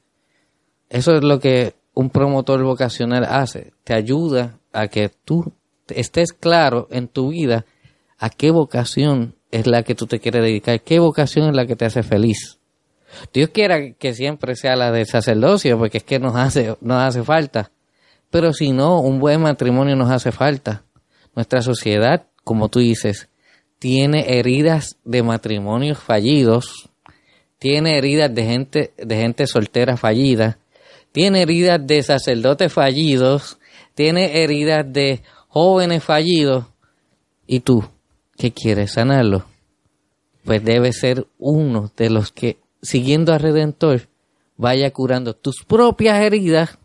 Eso 0.89 1.15
es 1.15 1.23
lo 1.23 1.39
que 1.39 1.75
un 1.93 2.09
promotor 2.09 2.61
vocacional 2.63 3.23
hace. 3.23 3.71
Te 3.85 3.93
ayuda 3.93 4.59
a 4.73 4.89
que 4.89 5.09
tú 5.23 5.53
estés 5.87 6.33
claro 6.33 6.89
en 6.91 7.07
tu 7.07 7.29
vida 7.29 7.65
a 8.17 8.29
qué 8.29 8.51
vocación 8.51 9.34
es 9.51 9.67
la 9.67 9.83
que 9.83 9.95
tú 9.95 10.07
te 10.07 10.19
quieres 10.19 10.43
dedicar? 10.43 10.81
¿Qué 10.81 10.99
vocación 10.99 11.49
es 11.49 11.55
la 11.55 11.65
que 11.65 11.75
te 11.75 11.85
hace 11.85 12.03
feliz? 12.03 12.59
Dios 13.33 13.49
quiera 13.49 13.93
que 13.93 14.13
siempre 14.13 14.55
sea 14.55 14.75
la 14.75 14.91
del 14.91 15.05
sacerdocio, 15.05 15.77
porque 15.77 15.99
es 15.99 16.03
que 16.03 16.19
nos 16.19 16.35
hace, 16.35 16.75
nos 16.81 17.01
hace 17.01 17.23
falta. 17.23 17.71
Pero 18.29 18.53
si 18.53 18.71
no, 18.71 18.99
un 18.99 19.19
buen 19.19 19.41
matrimonio 19.41 19.95
nos 19.95 20.11
hace 20.11 20.31
falta. 20.31 20.83
Nuestra 21.35 21.61
sociedad, 21.61 22.27
como 22.43 22.69
tú 22.69 22.79
dices, 22.79 23.29
tiene 23.79 24.37
heridas 24.37 24.97
de 25.03 25.23
matrimonios 25.23 25.99
fallidos, 25.99 26.89
tiene 27.59 27.97
heridas 27.97 28.33
de 28.33 28.43
gente, 28.43 28.93
de 28.97 29.15
gente 29.15 29.47
soltera 29.47 29.97
fallida, 29.97 30.59
tiene 31.11 31.41
heridas 31.41 31.85
de 31.85 32.03
sacerdotes 32.03 32.73
fallidos, 32.73 33.57
tiene 33.93 34.43
heridas 34.43 34.85
de 34.91 35.21
jóvenes 35.47 36.03
fallidos. 36.03 36.65
¿Y 37.47 37.61
tú? 37.61 37.85
Que 38.37 38.51
quiere 38.51 38.87
sanarlo, 38.87 39.45
pues 40.43 40.63
debe 40.63 40.93
ser 40.93 41.27
uno 41.37 41.91
de 41.95 42.09
los 42.09 42.31
que, 42.31 42.57
siguiendo 42.81 43.33
al 43.33 43.39
Redentor, 43.39 44.07
vaya 44.57 44.91
curando 44.91 45.35
tus 45.35 45.63
propias 45.63 46.21
heridas 46.21 46.77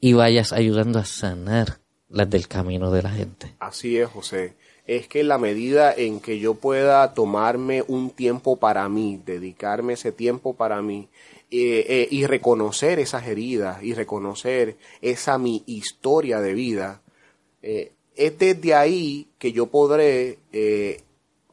y 0.00 0.12
vayas 0.12 0.52
ayudando 0.52 0.98
a 0.98 1.04
sanar 1.04 1.78
las 2.08 2.28
del 2.28 2.48
camino 2.48 2.90
de 2.90 3.02
la 3.02 3.10
gente. 3.10 3.54
Así 3.60 3.96
es, 3.96 4.08
José. 4.08 4.54
Es 4.86 5.06
que 5.06 5.22
la 5.22 5.38
medida 5.38 5.94
en 5.94 6.20
que 6.20 6.40
yo 6.40 6.54
pueda 6.54 7.14
tomarme 7.14 7.84
un 7.86 8.10
tiempo 8.10 8.56
para 8.56 8.88
mí, 8.88 9.20
dedicarme 9.24 9.92
ese 9.92 10.10
tiempo 10.10 10.54
para 10.54 10.82
mí, 10.82 11.08
eh, 11.52 11.86
eh, 11.88 12.08
y 12.10 12.26
reconocer 12.26 12.98
esas 12.98 13.26
heridas 13.26 13.82
y 13.82 13.94
reconocer 13.94 14.76
esa 15.00 15.38
mi 15.38 15.62
historia 15.66 16.40
de 16.40 16.54
vida, 16.54 17.02
eh, 17.62 17.92
es 18.20 18.38
desde 18.38 18.74
ahí 18.74 19.28
que 19.38 19.50
yo 19.52 19.66
podré 19.66 20.38
eh, 20.52 21.00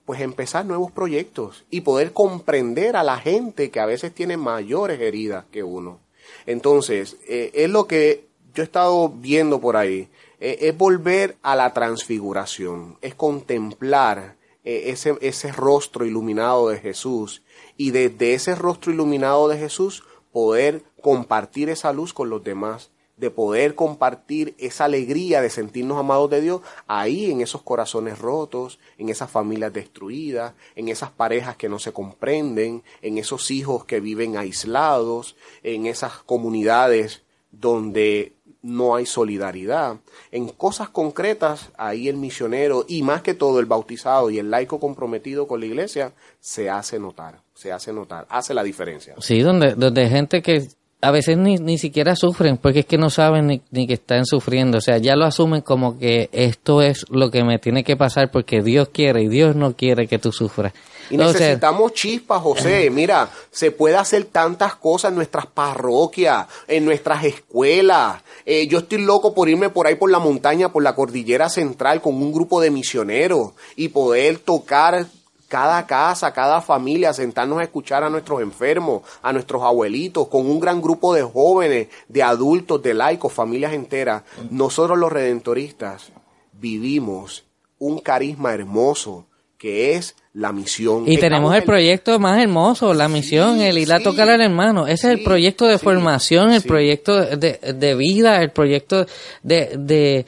pues 0.04 0.20
empezar 0.20 0.66
nuevos 0.66 0.92
proyectos 0.92 1.64
y 1.70 1.82
poder 1.82 2.12
comprender 2.12 2.98
a 2.98 3.04
la 3.04 3.18
gente 3.20 3.72
que 3.72 3.80
a 3.80 3.86
veces 3.86 4.14
tiene 4.14 4.36
mayores 4.36 5.00
heridas 5.00 5.46
que 5.50 5.64
uno. 5.64 6.02
Entonces, 6.46 7.16
eh, 7.30 7.52
es 7.54 7.70
lo 7.70 7.88
que 7.88 8.26
yo 8.54 8.64
he 8.64 8.66
estado 8.66 9.08
viendo 9.08 9.62
por 9.62 9.78
ahí, 9.78 10.10
eh, 10.42 10.58
es 10.62 10.78
volver 10.78 11.38
a 11.42 11.56
la 11.56 11.74
transfiguración, 11.74 12.98
es 13.02 13.16
contemplar 13.16 14.36
ese, 14.66 15.18
ese 15.22 15.54
rostro 15.54 16.06
iluminado 16.06 16.68
de 16.68 16.80
Jesús 16.80 17.42
y 17.78 17.92
desde 17.92 18.34
ese 18.34 18.54
rostro 18.54 18.92
iluminado 18.92 19.48
de 19.48 19.58
Jesús 19.58 20.04
poder 20.34 20.84
compartir 21.02 21.70
esa 21.70 21.94
luz 21.94 22.14
con 22.14 22.30
los 22.30 22.44
demás 22.44 22.92
de 23.18 23.32
poder 23.32 23.76
compartir 23.76 24.56
esa 24.60 24.86
alegría 24.86 25.42
de 25.42 25.50
sentirnos 25.50 25.98
amados 25.98 26.30
de 26.30 26.42
Dios 26.42 26.62
ahí 26.88 27.32
en 27.32 27.42
esos 27.42 27.64
corazones 27.64 28.20
rotos, 28.20 28.80
en 28.98 29.10
esas 29.10 29.30
familias 29.30 29.74
destruidas, 29.74 30.54
en 30.76 30.88
esas 30.88 31.10
parejas 31.12 31.58
que 31.58 31.68
no 31.68 31.80
se 31.80 31.92
comprenden, 31.92 32.84
en 33.02 33.18
esos 33.18 33.52
hijos 33.52 33.86
que 33.86 34.00
viven 34.00 34.38
aislados, 34.38 35.36
en 35.64 35.88
esas 35.88 36.14
comunidades 36.24 37.24
donde 37.52 38.34
no 38.62 38.96
hay 38.96 39.06
solidaridad. 39.06 39.98
En 40.32 40.50
cosas 40.50 40.90
concretas, 40.90 41.72
ahí 41.78 42.10
el 42.10 42.18
misionero 42.18 42.86
y 42.88 43.02
más 43.02 43.22
que 43.22 43.34
todo 43.34 43.60
el 43.60 43.66
bautizado 43.66 44.30
y 44.30 44.40
el 44.40 44.52
laico 44.52 44.80
comprometido 44.80 45.48
con 45.48 45.60
la 45.60 45.66
iglesia 45.66 46.14
se 46.40 46.70
hace 46.70 47.00
notar, 47.00 47.42
se 47.54 47.72
hace 47.72 47.94
notar, 47.94 48.28
hace 48.30 48.54
la 48.54 48.64
diferencia. 48.64 49.16
Sí, 49.20 49.40
donde, 49.40 49.76
donde 49.76 50.10
gente 50.10 50.42
que 50.42 50.68
a 51.00 51.12
veces 51.12 51.38
ni, 51.38 51.58
ni 51.58 51.78
siquiera 51.78 52.16
sufren 52.16 52.58
porque 52.58 52.80
es 52.80 52.86
que 52.86 52.98
no 52.98 53.10
saben 53.10 53.48
ni, 53.48 53.62
ni, 53.72 53.86
que 53.86 53.94
están 53.94 54.26
sufriendo. 54.26 54.80
O 54.80 54.82
sea, 54.82 54.98
ya 54.98 55.16
lo 55.16 55.26
asumen 55.26 55.62
como 55.62 56.00
que 56.00 56.30
esto 56.32 56.82
es 56.82 57.06
lo 57.10 57.30
que 57.30 57.44
me 57.44 57.60
tiene 57.60 57.84
que 57.84 57.96
pasar 57.96 58.32
porque 58.32 58.62
Dios 58.62 58.90
quiere 58.90 59.22
y 59.22 59.28
Dios 59.28 59.56
no 59.56 59.76
quiere 59.76 60.08
que 60.08 60.18
tú 60.18 60.32
sufras. 60.32 60.74
Y 61.10 61.18
necesitamos 61.18 61.94
chispas, 61.94 62.42
José. 62.42 62.90
Mira, 62.92 63.30
se 63.52 63.72
puede 63.72 63.96
hacer 63.96 64.26
tantas 64.26 64.76
cosas 64.76 65.10
en 65.10 65.16
nuestras 65.16 65.46
parroquias, 65.46 66.48
en 66.68 66.84
nuestras 66.84 67.24
escuelas. 67.24 68.22
Eh, 68.46 68.68
yo 68.68 68.80
estoy 68.80 69.00
loco 69.00 69.34
por 69.34 69.50
irme 69.50 69.70
por 69.70 69.88
ahí 69.88 69.96
por 69.96 70.12
la 70.12 70.20
montaña, 70.20 70.72
por 70.72 70.84
la 70.84 70.96
cordillera 70.96 71.50
central 71.50 72.02
con 72.02 72.16
un 72.16 72.34
grupo 72.34 72.60
de 72.60 72.72
misioneros 72.72 73.52
y 73.76 73.90
poder 73.90 74.40
tocar 74.40 75.06
cada 75.48 75.86
casa, 75.88 76.34
cada 76.34 76.62
familia, 76.62 77.14
sentarnos 77.14 77.60
a 77.60 77.64
escuchar 77.64 78.04
a 78.04 78.10
nuestros 78.10 78.42
enfermos, 78.42 79.04
a 79.22 79.32
nuestros 79.34 79.64
abuelitos, 79.64 80.28
con 80.28 80.46
un 80.46 80.60
gran 80.60 80.82
grupo 80.82 81.14
de 81.14 81.24
jóvenes, 81.24 81.88
de 82.08 82.24
adultos, 82.24 82.82
de 82.82 82.94
laicos, 82.94 83.34
familias 83.34 83.74
enteras. 83.74 84.24
Nosotros 84.50 84.98
los 84.98 85.12
redentoristas 85.12 86.12
vivimos 86.54 87.46
un 87.80 88.00
carisma 88.00 88.54
hermoso 88.54 89.26
que 89.58 89.96
es 89.96 90.16
la 90.34 90.52
misión. 90.52 91.06
Y 91.08 91.18
tenemos 91.18 91.56
el, 91.56 91.64
proyecto 91.64 92.20
más 92.20 92.40
hermoso, 92.40 92.94
la 92.94 93.08
misión, 93.08 93.60
el 93.60 93.78
ir 93.78 93.92
a 93.92 94.00
tocar 94.00 94.30
al 94.30 94.42
hermano. 94.42 94.86
Ese 94.86 95.12
es 95.12 95.18
el 95.18 95.24
proyecto 95.24 95.66
de 95.66 95.80
formación, 95.80 96.52
el 96.52 96.62
proyecto 96.62 97.20
de, 97.38 97.54
de, 97.74 97.96
vida, 97.96 98.42
el 98.44 98.52
proyecto 98.52 99.08
de, 99.42 99.76
de, 99.78 100.26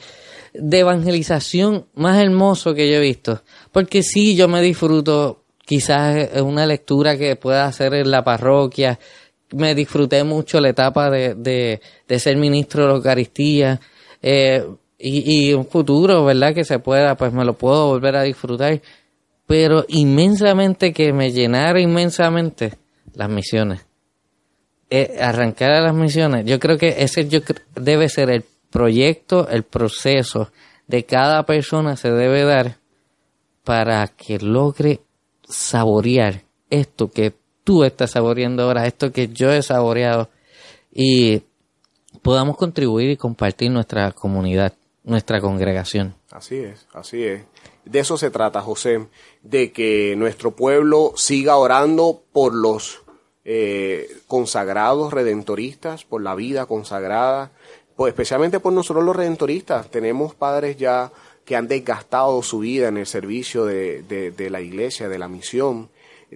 de 0.52 0.78
evangelización 0.78 1.86
más 1.94 2.20
hermoso 2.20 2.74
que 2.74 2.90
yo 2.90 2.96
he 2.96 3.00
visto. 3.00 3.42
Porque 3.72 4.02
sí, 4.02 4.34
yo 4.34 4.48
me 4.48 4.60
disfruto, 4.62 5.44
quizás 5.64 6.40
una 6.42 6.66
lectura 6.66 7.16
que 7.16 7.36
pueda 7.36 7.66
hacer 7.66 7.94
en 7.94 8.10
la 8.10 8.24
parroquia. 8.24 8.98
Me 9.52 9.74
disfruté 9.74 10.24
mucho 10.24 10.60
la 10.60 10.70
etapa 10.70 11.10
de, 11.10 11.34
de, 11.34 11.80
de 12.06 12.18
ser 12.18 12.36
ministro 12.36 12.82
de 12.82 12.88
la 12.88 12.94
Eucaristía. 12.96 13.80
Eh, 14.22 14.64
y, 14.98 15.48
y 15.48 15.54
un 15.54 15.66
futuro, 15.66 16.24
¿verdad? 16.24 16.54
Que 16.54 16.64
se 16.64 16.78
pueda, 16.78 17.16
pues 17.16 17.32
me 17.32 17.44
lo 17.44 17.54
puedo 17.54 17.88
volver 17.88 18.16
a 18.16 18.22
disfrutar. 18.22 18.80
Pero 19.46 19.84
inmensamente 19.88 20.92
que 20.92 21.12
me 21.12 21.32
llenara 21.32 21.80
inmensamente 21.80 22.74
las 23.14 23.28
misiones. 23.28 23.86
Eh, 24.92 25.18
arrancar 25.20 25.70
a 25.70 25.80
las 25.80 25.94
misiones, 25.94 26.44
yo 26.46 26.58
creo 26.58 26.76
que 26.76 26.96
ese 26.98 27.28
yo 27.28 27.38
debe 27.76 28.08
ser 28.08 28.28
el 28.28 28.44
proyecto, 28.70 29.48
el 29.48 29.62
proceso 29.62 30.50
de 30.88 31.04
cada 31.04 31.46
persona 31.46 31.94
se 31.94 32.10
debe 32.10 32.42
dar 32.42 32.79
para 33.64 34.06
que 34.08 34.38
logre 34.38 35.00
saborear 35.48 36.42
esto 36.70 37.10
que 37.10 37.34
tú 37.64 37.84
estás 37.84 38.12
saboreando 38.12 38.62
ahora, 38.62 38.86
esto 38.86 39.12
que 39.12 39.28
yo 39.28 39.52
he 39.52 39.62
saboreado 39.62 40.28
y 40.92 41.42
podamos 42.22 42.56
contribuir 42.56 43.10
y 43.10 43.16
compartir 43.16 43.70
nuestra 43.70 44.12
comunidad, 44.12 44.74
nuestra 45.04 45.40
congregación. 45.40 46.14
Así 46.30 46.56
es, 46.56 46.86
así 46.92 47.24
es. 47.24 47.44
De 47.84 47.98
eso 47.98 48.16
se 48.16 48.30
trata, 48.30 48.60
José, 48.60 49.08
de 49.42 49.72
que 49.72 50.14
nuestro 50.16 50.52
pueblo 50.52 51.12
siga 51.16 51.56
orando 51.56 52.22
por 52.32 52.54
los 52.54 53.02
eh, 53.44 54.08
consagrados, 54.26 55.12
redentoristas, 55.12 56.04
por 56.04 56.22
la 56.22 56.34
vida 56.34 56.66
consagrada, 56.66 57.50
pues 57.96 58.12
especialmente 58.12 58.60
por 58.60 58.72
nosotros 58.72 59.04
los 59.04 59.16
redentoristas. 59.16 59.90
Tenemos 59.90 60.34
padres 60.34 60.76
ya 60.76 61.10
que 61.50 61.56
han 61.56 61.66
desgastado 61.66 62.44
su 62.44 62.60
vida 62.60 62.86
en 62.86 62.96
el 62.96 63.06
servicio 63.06 63.64
de, 63.64 64.02
de, 64.04 64.50
la 64.50 64.60
iglesia, 64.60 65.08
de 65.08 65.18
la 65.18 65.26
misión. 65.26 65.88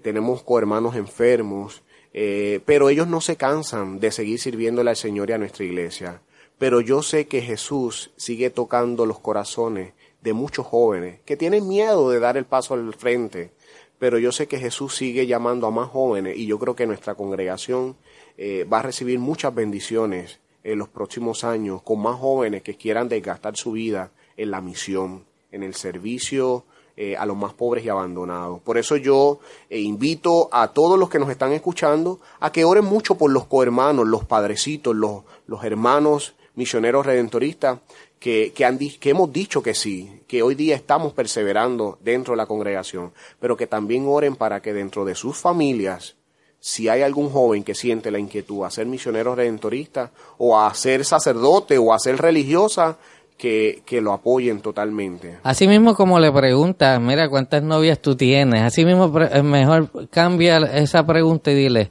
Tenemos 0.03 0.43
cohermanos 0.43 0.97
enfermos, 0.97 1.85
eh, 2.13 2.59
pero 2.67 2.89
ellos 2.89 3.07
no 3.07 3.21
se 3.21 3.37
cansan 3.37 4.01
de 4.01 4.11
seguir 4.11 4.41
sirviéndole 4.41 4.91
al 4.91 4.97
Señor 4.97 5.31
y 5.31 5.35
a 5.35 5.39
nuestra 5.39 5.65
iglesia. 5.65 6.21
Pero 6.59 6.81
yo 6.81 7.01
sé 7.01 7.29
que 7.29 7.43
Jesús 7.43 8.11
sigue 8.17 8.51
tocando 8.51 9.07
los 9.07 9.21
corazones 9.21 9.93
de 10.21 10.33
muchos 10.33 10.67
jóvenes 10.67 11.21
que 11.25 11.37
tienen 11.37 11.69
miedo 11.69 12.11
de 12.11 12.19
dar 12.19 12.37
el 12.37 12.45
paso 12.45 12.75
al 12.75 12.93
frente, 12.93 13.53
pero 14.01 14.19
yo 14.19 14.33
sé 14.33 14.49
que 14.49 14.59
Jesús 14.59 14.97
sigue 14.97 15.29
llamando 15.29 15.69
a 15.69 15.71
más 15.71 15.91
jóvenes 15.91 16.37
y 16.37 16.47
yo 16.47 16.59
creo 16.59 16.75
que 16.75 16.89
nuestra 16.89 17.15
congregación 17.15 17.95
eh, 18.37 18.65
va 18.65 18.81
a 18.81 18.83
recibir 18.83 19.21
muchas 19.21 19.55
bendiciones 19.55 20.41
en 20.65 20.81
los 20.81 20.89
próximos 20.89 21.45
años 21.45 21.83
con 21.83 22.03
más 22.03 22.19
jóvenes 22.19 22.63
que 22.63 22.75
quieran 22.75 23.09
desgastar 23.09 23.57
su 23.57 23.71
vida 23.71 24.11
en 24.37 24.51
la 24.51 24.61
misión, 24.61 25.25
en 25.51 25.63
el 25.63 25.75
servicio 25.75 26.65
eh, 26.97 27.17
a 27.17 27.27
los 27.27 27.37
más 27.37 27.53
pobres 27.55 27.85
y 27.85 27.89
abandonados. 27.89 28.61
Por 28.61 28.79
eso 28.79 28.97
yo 28.97 29.41
eh, 29.69 29.81
invito 29.81 30.49
a 30.53 30.69
todos 30.69 30.97
los 30.97 31.09
que 31.09 31.19
nos 31.19 31.29
están 31.29 31.53
escuchando 31.53 32.21
a 32.39 32.53
que 32.53 32.65
oren 32.65 32.85
mucho 32.85 33.17
por 33.17 33.33
los 33.33 33.47
cohermanos, 33.47 34.07
los 34.07 34.25
padrecitos, 34.25 34.95
los, 34.95 35.23
los 35.49 35.65
hermanos 35.65 36.35
misioneros 36.55 37.05
redentoristas 37.05 37.81
que, 38.21 38.53
que, 38.55 38.65
han, 38.65 38.79
que 38.79 39.11
hemos 39.11 39.33
dicho 39.33 39.61
que 39.61 39.75
sí, 39.75 40.23
que 40.29 40.43
hoy 40.43 40.55
día 40.55 40.77
estamos 40.77 41.13
perseverando 41.13 41.99
dentro 42.01 42.35
de 42.35 42.37
la 42.37 42.47
congregación, 42.47 43.13
pero 43.41 43.57
que 43.57 43.67
también 43.67 44.07
oren 44.07 44.37
para 44.37 44.63
que 44.63 44.73
dentro 44.73 45.05
de 45.05 45.17
sus 45.17 45.37
familias, 45.37 46.15
si 46.61 46.89
hay 46.89 47.03
algún 47.03 47.29
joven 47.29 47.65
que 47.65 47.75
siente 47.75 48.13
la 48.13 48.21
inquietud 48.21 48.65
a 48.65 48.71
ser 48.71 48.87
misionero 48.87 49.35
redentorista 49.35 50.13
o 50.39 50.59
a 50.59 50.73
ser 50.75 51.05
sacerdote 51.05 51.77
o 51.77 51.93
a 51.93 51.99
ser 51.99 52.19
religiosa, 52.19 52.99
que, 53.37 53.83
que, 53.85 54.01
lo 54.01 54.13
apoyen 54.13 54.61
totalmente. 54.61 55.39
Así 55.43 55.67
mismo 55.69 55.95
como 55.95 56.19
le 56.19 56.33
preguntas, 56.33 57.01
mira, 57.01 57.29
¿cuántas 57.29 57.63
novias 57.63 58.01
tú 58.01 58.17
tienes? 58.17 58.63
Así 58.63 58.85
mismo 58.85 59.13
eh, 59.21 59.43
mejor 59.43 60.09
cambia 60.11 60.59
esa 60.59 61.05
pregunta 61.05 61.51
y 61.51 61.55
dile, 61.55 61.91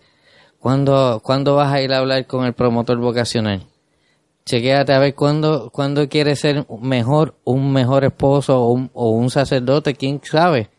¿cuándo, 0.60 1.22
¿cuándo 1.24 1.56
vas 1.56 1.72
a 1.74 1.82
ir 1.82 1.94
a 1.94 2.00
hablar 2.00 2.26
con 2.28 2.46
el 2.46 2.54
promotor 2.54 2.98
vocacional? 2.98 3.68
chequéate 4.46 4.94
a 4.94 5.00
ver 5.00 5.16
cuándo, 5.16 5.70
cuándo 5.72 6.08
quieres 6.10 6.40
ser 6.40 6.66
mejor, 6.82 7.36
un 7.44 7.72
mejor 7.72 8.04
esposo 8.04 8.62
o 8.62 8.72
un, 8.72 8.90
o 8.94 9.12
un 9.12 9.30
sacerdote, 9.30 9.96
quién 9.96 10.22
sabe. 10.24 10.70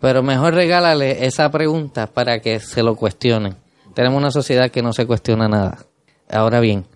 Pero 0.00 0.22
mejor 0.22 0.54
regálale 0.54 1.26
esa 1.26 1.50
pregunta 1.50 2.06
para 2.06 2.40
que 2.40 2.60
se 2.60 2.82
lo 2.82 2.94
cuestionen. 2.94 3.56
Tenemos 3.94 4.18
una 4.18 4.30
sociedad 4.30 4.70
que 4.70 4.82
no 4.82 4.92
se 4.92 5.06
cuestiona 5.06 5.48
nada. 5.48 5.78
Ahora 6.28 6.60
bien, 6.60 6.86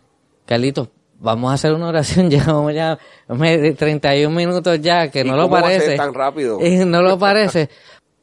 Carlitos, 0.46 0.88
vamos 1.18 1.50
a 1.50 1.54
hacer 1.54 1.72
una 1.72 1.88
oración, 1.88 2.30
llevamos 2.30 2.72
ya 2.74 2.98
31 3.26 4.34
minutos 4.34 4.80
ya, 4.80 5.10
que 5.10 5.24
no 5.24 5.36
lo 5.36 5.50
parece. 5.50 5.96
tan 5.96 6.14
rápido? 6.14 6.58
no 6.86 7.02
lo 7.02 7.18
parece. 7.18 7.68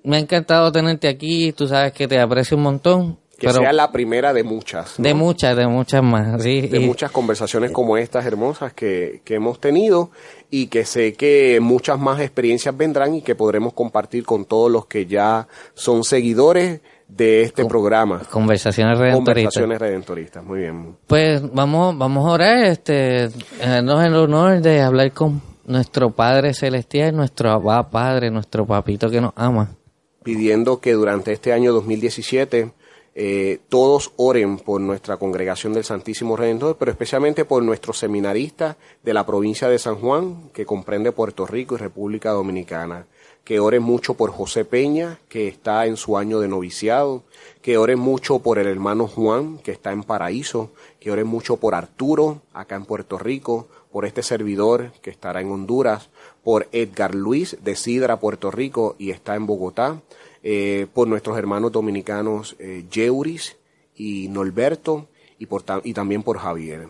Me 0.04 0.18
ha 0.18 0.20
encantado 0.20 0.72
tenerte 0.72 1.08
aquí, 1.08 1.52
tú 1.52 1.68
sabes 1.68 1.92
que 1.92 2.08
te 2.08 2.20
aprecio 2.20 2.58
un 2.58 2.64
montón 2.64 3.18
que 3.38 3.52
sea 3.52 3.74
la 3.74 3.92
primera 3.92 4.34
de 4.34 4.44
muchas. 4.44 4.94
De 4.98 5.14
muchas, 5.14 5.58
de 5.58 5.68
muchas 5.68 6.02
más, 6.02 6.42
De 6.42 6.80
muchas 6.80 7.12
conversaciones 7.12 7.72
como 7.72 7.98
estas 7.98 8.26
hermosas 8.26 8.74
que, 8.74 9.22
que 9.26 9.36
hemos 9.36 9.60
tenido 9.60 10.10
y 10.50 10.68
que 10.68 10.86
sé 10.86 11.14
que 11.14 11.60
muchas 11.62 12.00
más 12.00 12.22
experiencias 12.22 12.76
vendrán 12.78 13.16
y 13.16 13.22
que 13.22 13.36
podremos 13.36 13.74
compartir 13.74 14.24
con 14.24 14.46
todos 14.46 14.72
los 14.72 14.86
que 14.86 15.06
ya 15.06 15.48
son 15.74 16.04
seguidores 16.04 16.82
de 17.08 17.42
este 17.44 17.66
programa. 17.66 18.22
Conversaciones 18.30 18.98
redentoristas. 18.98 19.54
Conversaciones 19.54 19.80
redentoristas, 19.80 20.44
muy 20.44 20.60
bien. 20.60 20.98
Pues 21.08 21.42
vamos, 21.54 21.98
vamos 21.98 22.28
a 22.28 22.32
orar, 22.32 22.64
este, 22.66 23.30
darnos 23.60 24.06
el 24.06 24.16
honor 24.16 24.62
de 24.62 24.82
hablar 24.82 25.12
con 25.12 25.42
nuestro 25.66 26.12
Padre 26.12 26.54
Celestial, 26.54 27.16
nuestro 27.16 27.62
Padre, 27.90 28.32
nuestro 28.32 28.66
Papito 28.66 29.10
que 29.10 29.22
nos 29.22 29.34
ama. 29.36 29.76
Pidiendo 30.24 30.80
que 30.80 30.94
durante 30.94 31.32
este 31.32 31.54
año 31.54 31.72
2017 31.74 32.72
eh, 33.18 33.60
todos 33.70 34.12
oren 34.18 34.58
por 34.58 34.82
nuestra 34.82 35.16
congregación 35.16 35.72
del 35.72 35.86
Santísimo 35.86 36.36
Redentor, 36.36 36.76
pero 36.78 36.92
especialmente 36.92 37.46
por 37.46 37.64
nuestros 37.64 37.98
seminaristas 37.98 38.76
de 39.04 39.14
la 39.14 39.26
provincia 39.26 39.70
de 39.70 39.80
San 39.80 39.96
Juan, 39.96 40.50
que 40.52 40.66
comprende 40.66 41.14
Puerto 41.14 41.46
Rico 41.46 41.76
y 41.76 41.78
República 41.78 42.32
Dominicana. 42.32 43.06
Que 43.46 43.62
oren 43.62 43.82
mucho 43.82 44.16
por 44.16 44.32
José 44.32 44.66
Peña, 44.66 45.20
que 45.30 45.48
está 45.48 45.86
en 45.86 45.96
su 45.96 46.18
año 46.18 46.42
de 46.42 46.50
noviciado. 46.50 47.24
Que 47.62 47.78
oren 47.78 48.00
mucho 48.00 48.40
por 48.40 48.60
el 48.60 48.68
hermano 48.68 49.08
Juan, 49.08 49.60
que 49.60 49.72
está 49.72 49.94
en 49.94 50.04
Paraíso. 50.04 50.72
Que 51.00 51.12
oren 51.12 51.28
mucho 51.28 51.56
por 51.56 51.76
Arturo, 51.76 52.42
acá 52.52 52.76
en 52.76 52.86
Puerto 52.86 53.18
Rico. 53.18 53.70
Por 53.92 54.06
este 54.06 54.24
servidor, 54.24 54.92
que 55.02 55.12
estará 55.12 55.40
en 55.40 55.52
Honduras. 55.52 56.10
Por 56.44 56.68
Edgar 56.74 57.16
Luis, 57.16 57.58
de 57.64 57.78
Sidra, 57.78 58.20
Puerto 58.20 58.52
Rico, 58.52 58.98
y 59.00 59.12
está 59.12 59.36
en 59.36 59.46
Bogotá 59.46 60.02
eh, 60.48 60.86
por 60.94 61.08
nuestros 61.08 61.40
hermanos 61.40 61.72
dominicanos 61.72 62.56
eh, 62.60 62.86
Yeuris 62.92 63.58
y 63.96 64.28
Norberto 64.28 65.08
y, 65.40 65.48
por 65.48 65.64
y 65.84 65.94
también 65.94 66.22
por 66.22 66.38
Javier. 66.38 66.88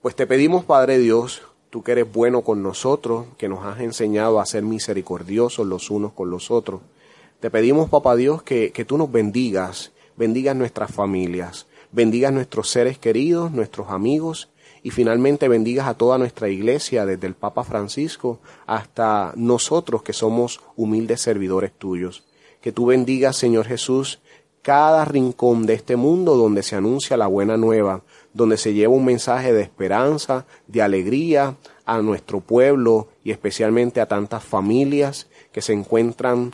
Pues 0.00 0.14
te 0.14 0.24
pedimos, 0.24 0.64
Padre 0.64 0.98
Dios, 0.98 1.42
tú 1.72 1.82
que 1.82 1.92
eres 1.92 2.12
bueno 2.12 2.42
con 2.42 2.62
nosotros, 2.62 3.24
que 3.38 3.48
nos 3.48 3.64
has 3.64 3.80
enseñado 3.80 4.38
a 4.38 4.44
ser 4.44 4.62
misericordiosos 4.62 5.66
los 5.66 5.88
unos 5.88 6.12
con 6.12 6.28
los 6.28 6.50
otros. 6.50 6.82
Te 7.40 7.50
pedimos, 7.50 7.88
Papá 7.88 8.14
Dios, 8.14 8.42
que, 8.42 8.72
que 8.72 8.84
tú 8.84 8.98
nos 8.98 9.10
bendigas, 9.10 9.92
bendigas 10.18 10.54
nuestras 10.54 10.92
familias, 10.92 11.66
bendigas 11.90 12.30
nuestros 12.30 12.68
seres 12.68 12.98
queridos, 12.98 13.52
nuestros 13.52 13.88
amigos, 13.88 14.50
y 14.82 14.90
finalmente 14.90 15.48
bendigas 15.48 15.88
a 15.88 15.94
toda 15.94 16.18
nuestra 16.18 16.50
iglesia, 16.50 17.06
desde 17.06 17.26
el 17.26 17.34
Papa 17.34 17.64
Francisco 17.64 18.40
hasta 18.66 19.32
nosotros 19.34 20.02
que 20.02 20.12
somos 20.12 20.60
humildes 20.76 21.22
servidores 21.22 21.72
tuyos 21.72 22.24
que 22.62 22.72
tú 22.72 22.86
bendigas, 22.86 23.36
Señor 23.36 23.66
Jesús, 23.66 24.20
cada 24.62 25.04
rincón 25.04 25.66
de 25.66 25.74
este 25.74 25.96
mundo 25.96 26.36
donde 26.36 26.62
se 26.62 26.76
anuncia 26.76 27.16
la 27.16 27.26
buena 27.26 27.56
nueva, 27.56 28.02
donde 28.34 28.56
se 28.56 28.74
lleva 28.74 28.94
un 28.94 29.04
mensaje 29.04 29.52
de 29.52 29.62
esperanza, 29.62 30.46
de 30.66 30.82
alegría 30.82 31.56
a 31.84 32.00
nuestro 32.00 32.40
pueblo 32.40 33.08
y 33.24 33.30
especialmente 33.30 34.00
a 34.00 34.06
tantas 34.06 34.44
familias 34.44 35.28
que 35.52 35.62
se 35.62 35.72
encuentran 35.72 36.52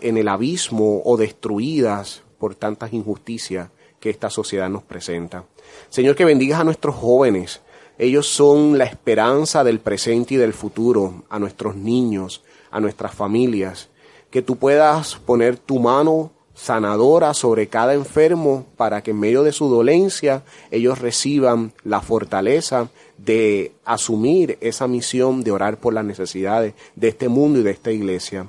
en 0.00 0.18
el 0.18 0.28
abismo 0.28 1.02
o 1.04 1.16
destruidas 1.16 2.22
por 2.38 2.54
tantas 2.54 2.92
injusticias 2.92 3.70
que 3.98 4.10
esta 4.10 4.30
sociedad 4.30 4.68
nos 4.68 4.82
presenta. 4.82 5.44
Señor, 5.88 6.16
que 6.16 6.24
bendigas 6.24 6.60
a 6.60 6.64
nuestros 6.64 6.94
jóvenes. 6.94 7.60
Ellos 7.98 8.26
son 8.26 8.78
la 8.78 8.84
esperanza 8.84 9.62
del 9.62 9.80
presente 9.80 10.34
y 10.34 10.36
del 10.38 10.54
futuro, 10.54 11.24
a 11.28 11.38
nuestros 11.38 11.76
niños, 11.76 12.42
a 12.70 12.80
nuestras 12.80 13.14
familias 13.14 13.90
que 14.30 14.42
tú 14.42 14.56
puedas 14.56 15.16
poner 15.16 15.58
tu 15.58 15.78
mano 15.78 16.30
sanadora 16.60 17.32
sobre 17.32 17.68
cada 17.68 17.94
enfermo 17.94 18.66
para 18.76 19.02
que 19.02 19.12
en 19.12 19.20
medio 19.20 19.42
de 19.42 19.52
su 19.52 19.68
dolencia 19.68 20.42
ellos 20.70 20.98
reciban 20.98 21.72
la 21.84 22.02
fortaleza 22.02 22.90
de 23.16 23.72
asumir 23.86 24.58
esa 24.60 24.86
misión 24.86 25.42
de 25.42 25.52
orar 25.52 25.78
por 25.78 25.94
las 25.94 26.04
necesidades 26.04 26.74
de 26.96 27.08
este 27.08 27.30
mundo 27.30 27.60
y 27.60 27.62
de 27.62 27.70
esta 27.70 27.92
iglesia. 27.92 28.48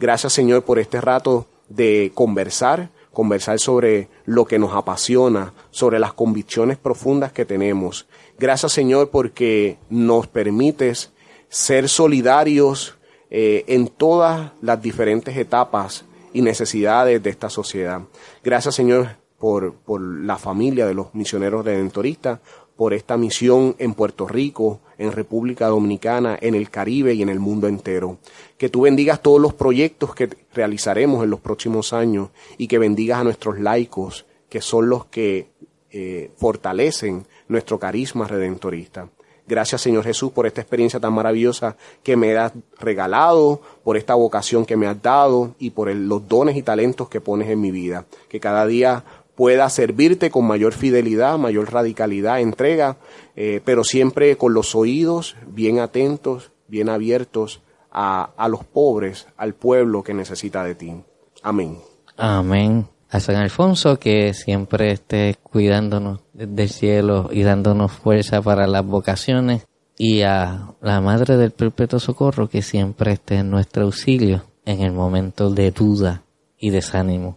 Gracias 0.00 0.32
Señor 0.32 0.64
por 0.64 0.80
este 0.80 1.00
rato 1.00 1.46
de 1.68 2.10
conversar, 2.14 2.90
conversar 3.12 3.60
sobre 3.60 4.08
lo 4.24 4.44
que 4.44 4.58
nos 4.58 4.74
apasiona, 4.74 5.52
sobre 5.70 6.00
las 6.00 6.14
convicciones 6.14 6.78
profundas 6.78 7.30
que 7.30 7.44
tenemos. 7.44 8.06
Gracias 8.40 8.72
Señor 8.72 9.10
porque 9.10 9.78
nos 9.88 10.26
permites 10.26 11.12
ser 11.48 11.88
solidarios 11.88 12.96
eh, 13.30 13.62
en 13.68 13.86
todas 13.86 14.50
las 14.60 14.82
diferentes 14.82 15.36
etapas 15.36 16.04
y 16.32 16.42
necesidades 16.42 17.22
de 17.22 17.30
esta 17.30 17.50
sociedad. 17.50 18.02
Gracias 18.42 18.74
Señor 18.74 19.16
por, 19.38 19.74
por 19.74 20.00
la 20.00 20.38
familia 20.38 20.86
de 20.86 20.94
los 20.94 21.14
misioneros 21.14 21.64
redentoristas, 21.64 22.40
por 22.76 22.94
esta 22.94 23.16
misión 23.16 23.76
en 23.78 23.94
Puerto 23.94 24.26
Rico, 24.26 24.80
en 24.98 25.12
República 25.12 25.68
Dominicana, 25.68 26.38
en 26.40 26.54
el 26.54 26.70
Caribe 26.70 27.14
y 27.14 27.22
en 27.22 27.28
el 27.28 27.38
mundo 27.38 27.68
entero. 27.68 28.18
Que 28.56 28.68
tú 28.68 28.82
bendigas 28.82 29.22
todos 29.22 29.40
los 29.40 29.54
proyectos 29.54 30.14
que 30.14 30.30
realizaremos 30.54 31.22
en 31.22 31.30
los 31.30 31.40
próximos 31.40 31.92
años 31.92 32.30
y 32.58 32.68
que 32.68 32.78
bendigas 32.78 33.20
a 33.20 33.24
nuestros 33.24 33.60
laicos, 33.60 34.26
que 34.48 34.60
son 34.60 34.88
los 34.88 35.06
que 35.06 35.50
eh, 35.90 36.30
fortalecen 36.36 37.26
nuestro 37.48 37.78
carisma 37.78 38.26
redentorista. 38.26 39.08
Gracias 39.46 39.80
Señor 39.80 40.04
Jesús 40.04 40.32
por 40.32 40.46
esta 40.46 40.60
experiencia 40.60 41.00
tan 41.00 41.12
maravillosa 41.12 41.76
que 42.02 42.16
me 42.16 42.36
has 42.36 42.52
regalado, 42.78 43.60
por 43.82 43.96
esta 43.96 44.14
vocación 44.14 44.64
que 44.64 44.76
me 44.76 44.86
has 44.86 45.02
dado 45.02 45.54
y 45.58 45.70
por 45.70 45.92
los 45.94 46.28
dones 46.28 46.56
y 46.56 46.62
talentos 46.62 47.08
que 47.08 47.20
pones 47.20 47.48
en 47.48 47.60
mi 47.60 47.70
vida. 47.70 48.04
Que 48.28 48.40
cada 48.40 48.66
día 48.66 49.04
pueda 49.34 49.68
servirte 49.68 50.30
con 50.30 50.46
mayor 50.46 50.72
fidelidad, 50.72 51.38
mayor 51.38 51.72
radicalidad, 51.72 52.40
entrega, 52.40 52.96
eh, 53.34 53.60
pero 53.64 53.82
siempre 53.82 54.36
con 54.36 54.54
los 54.54 54.74
oídos 54.74 55.36
bien 55.46 55.80
atentos, 55.80 56.52
bien 56.68 56.88
abiertos 56.88 57.60
a, 57.90 58.30
a 58.36 58.48
los 58.48 58.64
pobres, 58.64 59.26
al 59.36 59.54
pueblo 59.54 60.02
que 60.02 60.14
necesita 60.14 60.62
de 60.64 60.74
ti. 60.74 60.94
Amén. 61.42 61.78
Amén. 62.16 62.86
A 63.12 63.20
San 63.20 63.36
Alfonso 63.36 63.98
que 63.98 64.32
siempre 64.32 64.90
esté 64.90 65.36
cuidándonos 65.42 66.20
desde 66.32 66.62
el 66.62 66.70
cielo 66.70 67.28
y 67.30 67.42
dándonos 67.42 67.92
fuerza 67.92 68.40
para 68.40 68.66
las 68.66 68.84
vocaciones 68.86 69.66
y 69.98 70.22
a 70.22 70.70
la 70.80 71.00
Madre 71.02 71.36
del 71.36 71.50
Perpetuo 71.50 72.00
Socorro 72.00 72.48
que 72.48 72.62
siempre 72.62 73.12
esté 73.12 73.36
en 73.36 73.50
nuestro 73.50 73.84
auxilio 73.84 74.44
en 74.64 74.80
el 74.80 74.92
momento 74.92 75.50
de 75.50 75.70
duda 75.72 76.22
y 76.58 76.70
desánimo. 76.70 77.36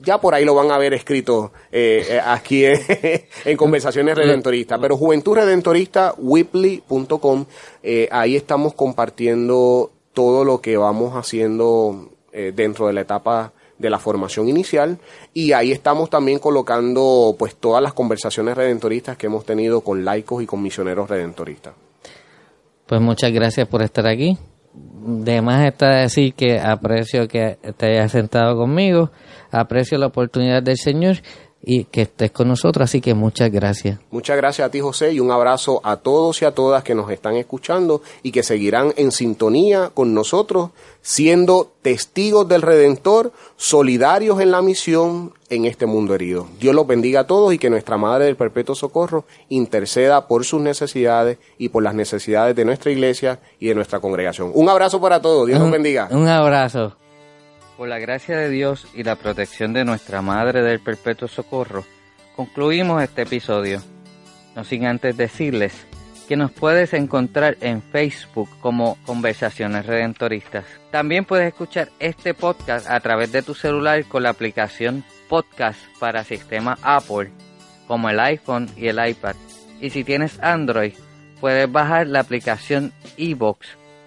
Ya 0.00 0.20
por 0.20 0.32
ahí 0.32 0.44
lo 0.44 0.54
van 0.54 0.70
a 0.70 0.78
ver 0.78 0.94
escrito 0.94 1.50
eh, 1.72 2.06
eh, 2.08 2.20
aquí 2.24 2.64
en, 2.64 3.56
Conversaciones 3.56 4.16
Redentoristas. 4.16 4.78
Pero 4.80 4.96
Juventud 4.96 5.34
Redentorista, 5.34 6.14
Whipley.com, 6.16 7.46
eh, 7.82 8.08
ahí 8.12 8.36
estamos 8.36 8.74
compartiendo 8.74 9.90
todo 10.12 10.44
lo 10.44 10.60
que 10.60 10.76
vamos 10.76 11.16
haciendo 11.16 12.10
dentro 12.54 12.86
de 12.86 12.92
la 12.92 13.00
etapa 13.00 13.52
de 13.78 13.90
la 13.90 13.98
formación 13.98 14.48
inicial 14.48 14.98
y 15.34 15.52
ahí 15.52 15.72
estamos 15.72 16.08
también 16.08 16.38
colocando 16.38 17.34
pues 17.36 17.56
todas 17.56 17.82
las 17.82 17.94
conversaciones 17.94 18.56
redentoristas 18.56 19.16
que 19.16 19.26
hemos 19.26 19.44
tenido 19.44 19.80
con 19.80 20.04
laicos 20.04 20.40
y 20.40 20.46
con 20.46 20.62
misioneros 20.62 21.10
redentoristas. 21.10 21.74
Pues 22.88 23.02
muchas 23.02 23.30
gracias 23.32 23.68
por 23.68 23.82
estar 23.82 24.06
aquí. 24.06 24.38
De 24.72 25.42
más 25.42 25.66
está 25.66 26.00
decir 26.00 26.32
que 26.32 26.58
aprecio 26.58 27.28
que 27.28 27.58
te 27.76 27.86
hayas 27.86 28.12
sentado 28.12 28.56
conmigo, 28.56 29.10
aprecio 29.50 29.98
la 29.98 30.06
oportunidad 30.06 30.62
del 30.62 30.78
Señor 30.78 31.16
y 31.62 31.84
que 31.84 32.02
estés 32.02 32.30
con 32.30 32.48
nosotros, 32.48 32.84
así 32.84 33.00
que 33.00 33.14
muchas 33.14 33.50
gracias. 33.50 33.98
Muchas 34.10 34.36
gracias 34.36 34.66
a 34.66 34.70
ti 34.70 34.80
José 34.80 35.12
y 35.12 35.20
un 35.20 35.30
abrazo 35.30 35.80
a 35.84 35.96
todos 35.96 36.40
y 36.42 36.44
a 36.44 36.52
todas 36.52 36.84
que 36.84 36.94
nos 36.94 37.10
están 37.10 37.36
escuchando 37.36 38.00
y 38.22 38.30
que 38.30 38.42
seguirán 38.42 38.92
en 38.96 39.10
sintonía 39.10 39.90
con 39.92 40.14
nosotros, 40.14 40.70
siendo 41.02 41.72
testigos 41.82 42.48
del 42.48 42.62
Redentor, 42.62 43.32
solidarios 43.56 44.40
en 44.40 44.50
la 44.50 44.62
misión 44.62 45.32
en 45.50 45.64
este 45.64 45.86
mundo 45.86 46.14
herido. 46.14 46.46
Dios 46.60 46.74
los 46.74 46.86
bendiga 46.86 47.20
a 47.20 47.26
todos 47.26 47.52
y 47.52 47.58
que 47.58 47.70
nuestra 47.70 47.96
Madre 47.96 48.26
del 48.26 48.36
Perpetuo 48.36 48.74
Socorro 48.74 49.24
interceda 49.48 50.28
por 50.28 50.44
sus 50.44 50.60
necesidades 50.60 51.38
y 51.58 51.70
por 51.70 51.82
las 51.82 51.94
necesidades 51.94 52.54
de 52.54 52.64
nuestra 52.64 52.92
iglesia 52.92 53.40
y 53.58 53.68
de 53.68 53.74
nuestra 53.74 54.00
congregación. 54.00 54.52
Un 54.54 54.68
abrazo 54.68 55.00
para 55.00 55.20
todos, 55.20 55.46
Dios 55.46 55.58
los 55.58 55.70
bendiga. 55.70 56.08
Un 56.10 56.28
abrazo. 56.28 56.94
Por 57.78 57.88
la 57.88 58.00
gracia 58.00 58.36
de 58.36 58.50
Dios 58.50 58.88
y 58.92 59.04
la 59.04 59.14
protección 59.14 59.72
de 59.72 59.84
nuestra 59.84 60.20
Madre 60.20 60.62
del 60.62 60.80
Perpetuo 60.80 61.28
Socorro, 61.28 61.84
concluimos 62.34 63.00
este 63.00 63.22
episodio. 63.22 63.80
No 64.56 64.64
sin 64.64 64.84
antes 64.84 65.16
decirles 65.16 65.86
que 66.26 66.34
nos 66.34 66.50
puedes 66.50 66.92
encontrar 66.92 67.56
en 67.60 67.80
Facebook 67.80 68.48
como 68.60 68.98
Conversaciones 69.06 69.86
Redentoristas. 69.86 70.64
También 70.90 71.24
puedes 71.24 71.46
escuchar 71.46 71.88
este 72.00 72.34
podcast 72.34 72.90
a 72.90 72.98
través 72.98 73.30
de 73.30 73.42
tu 73.42 73.54
celular 73.54 74.04
con 74.06 74.24
la 74.24 74.30
aplicación 74.30 75.04
Podcast 75.28 75.78
para 76.00 76.24
sistema 76.24 76.78
Apple, 76.82 77.30
como 77.86 78.10
el 78.10 78.18
iPhone 78.18 78.68
y 78.76 78.88
el 78.88 79.08
iPad. 79.08 79.36
Y 79.80 79.90
si 79.90 80.02
tienes 80.02 80.40
Android, 80.42 80.94
puedes 81.40 81.70
bajar 81.70 82.08
la 82.08 82.18
aplicación 82.18 82.92
iVoox, 83.16 83.58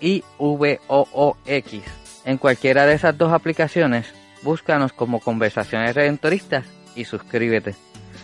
I-V-O-O-X 0.01 2.00
en 2.25 2.37
cualquiera 2.37 2.85
de 2.85 2.93
esas 2.93 3.17
dos 3.17 3.33
aplicaciones, 3.33 4.13
búscanos 4.41 4.93
como 4.93 5.19
Conversaciones 5.19 5.93
Redentoristas 5.95 6.65
y 6.95 7.03
suscríbete. 7.05 7.75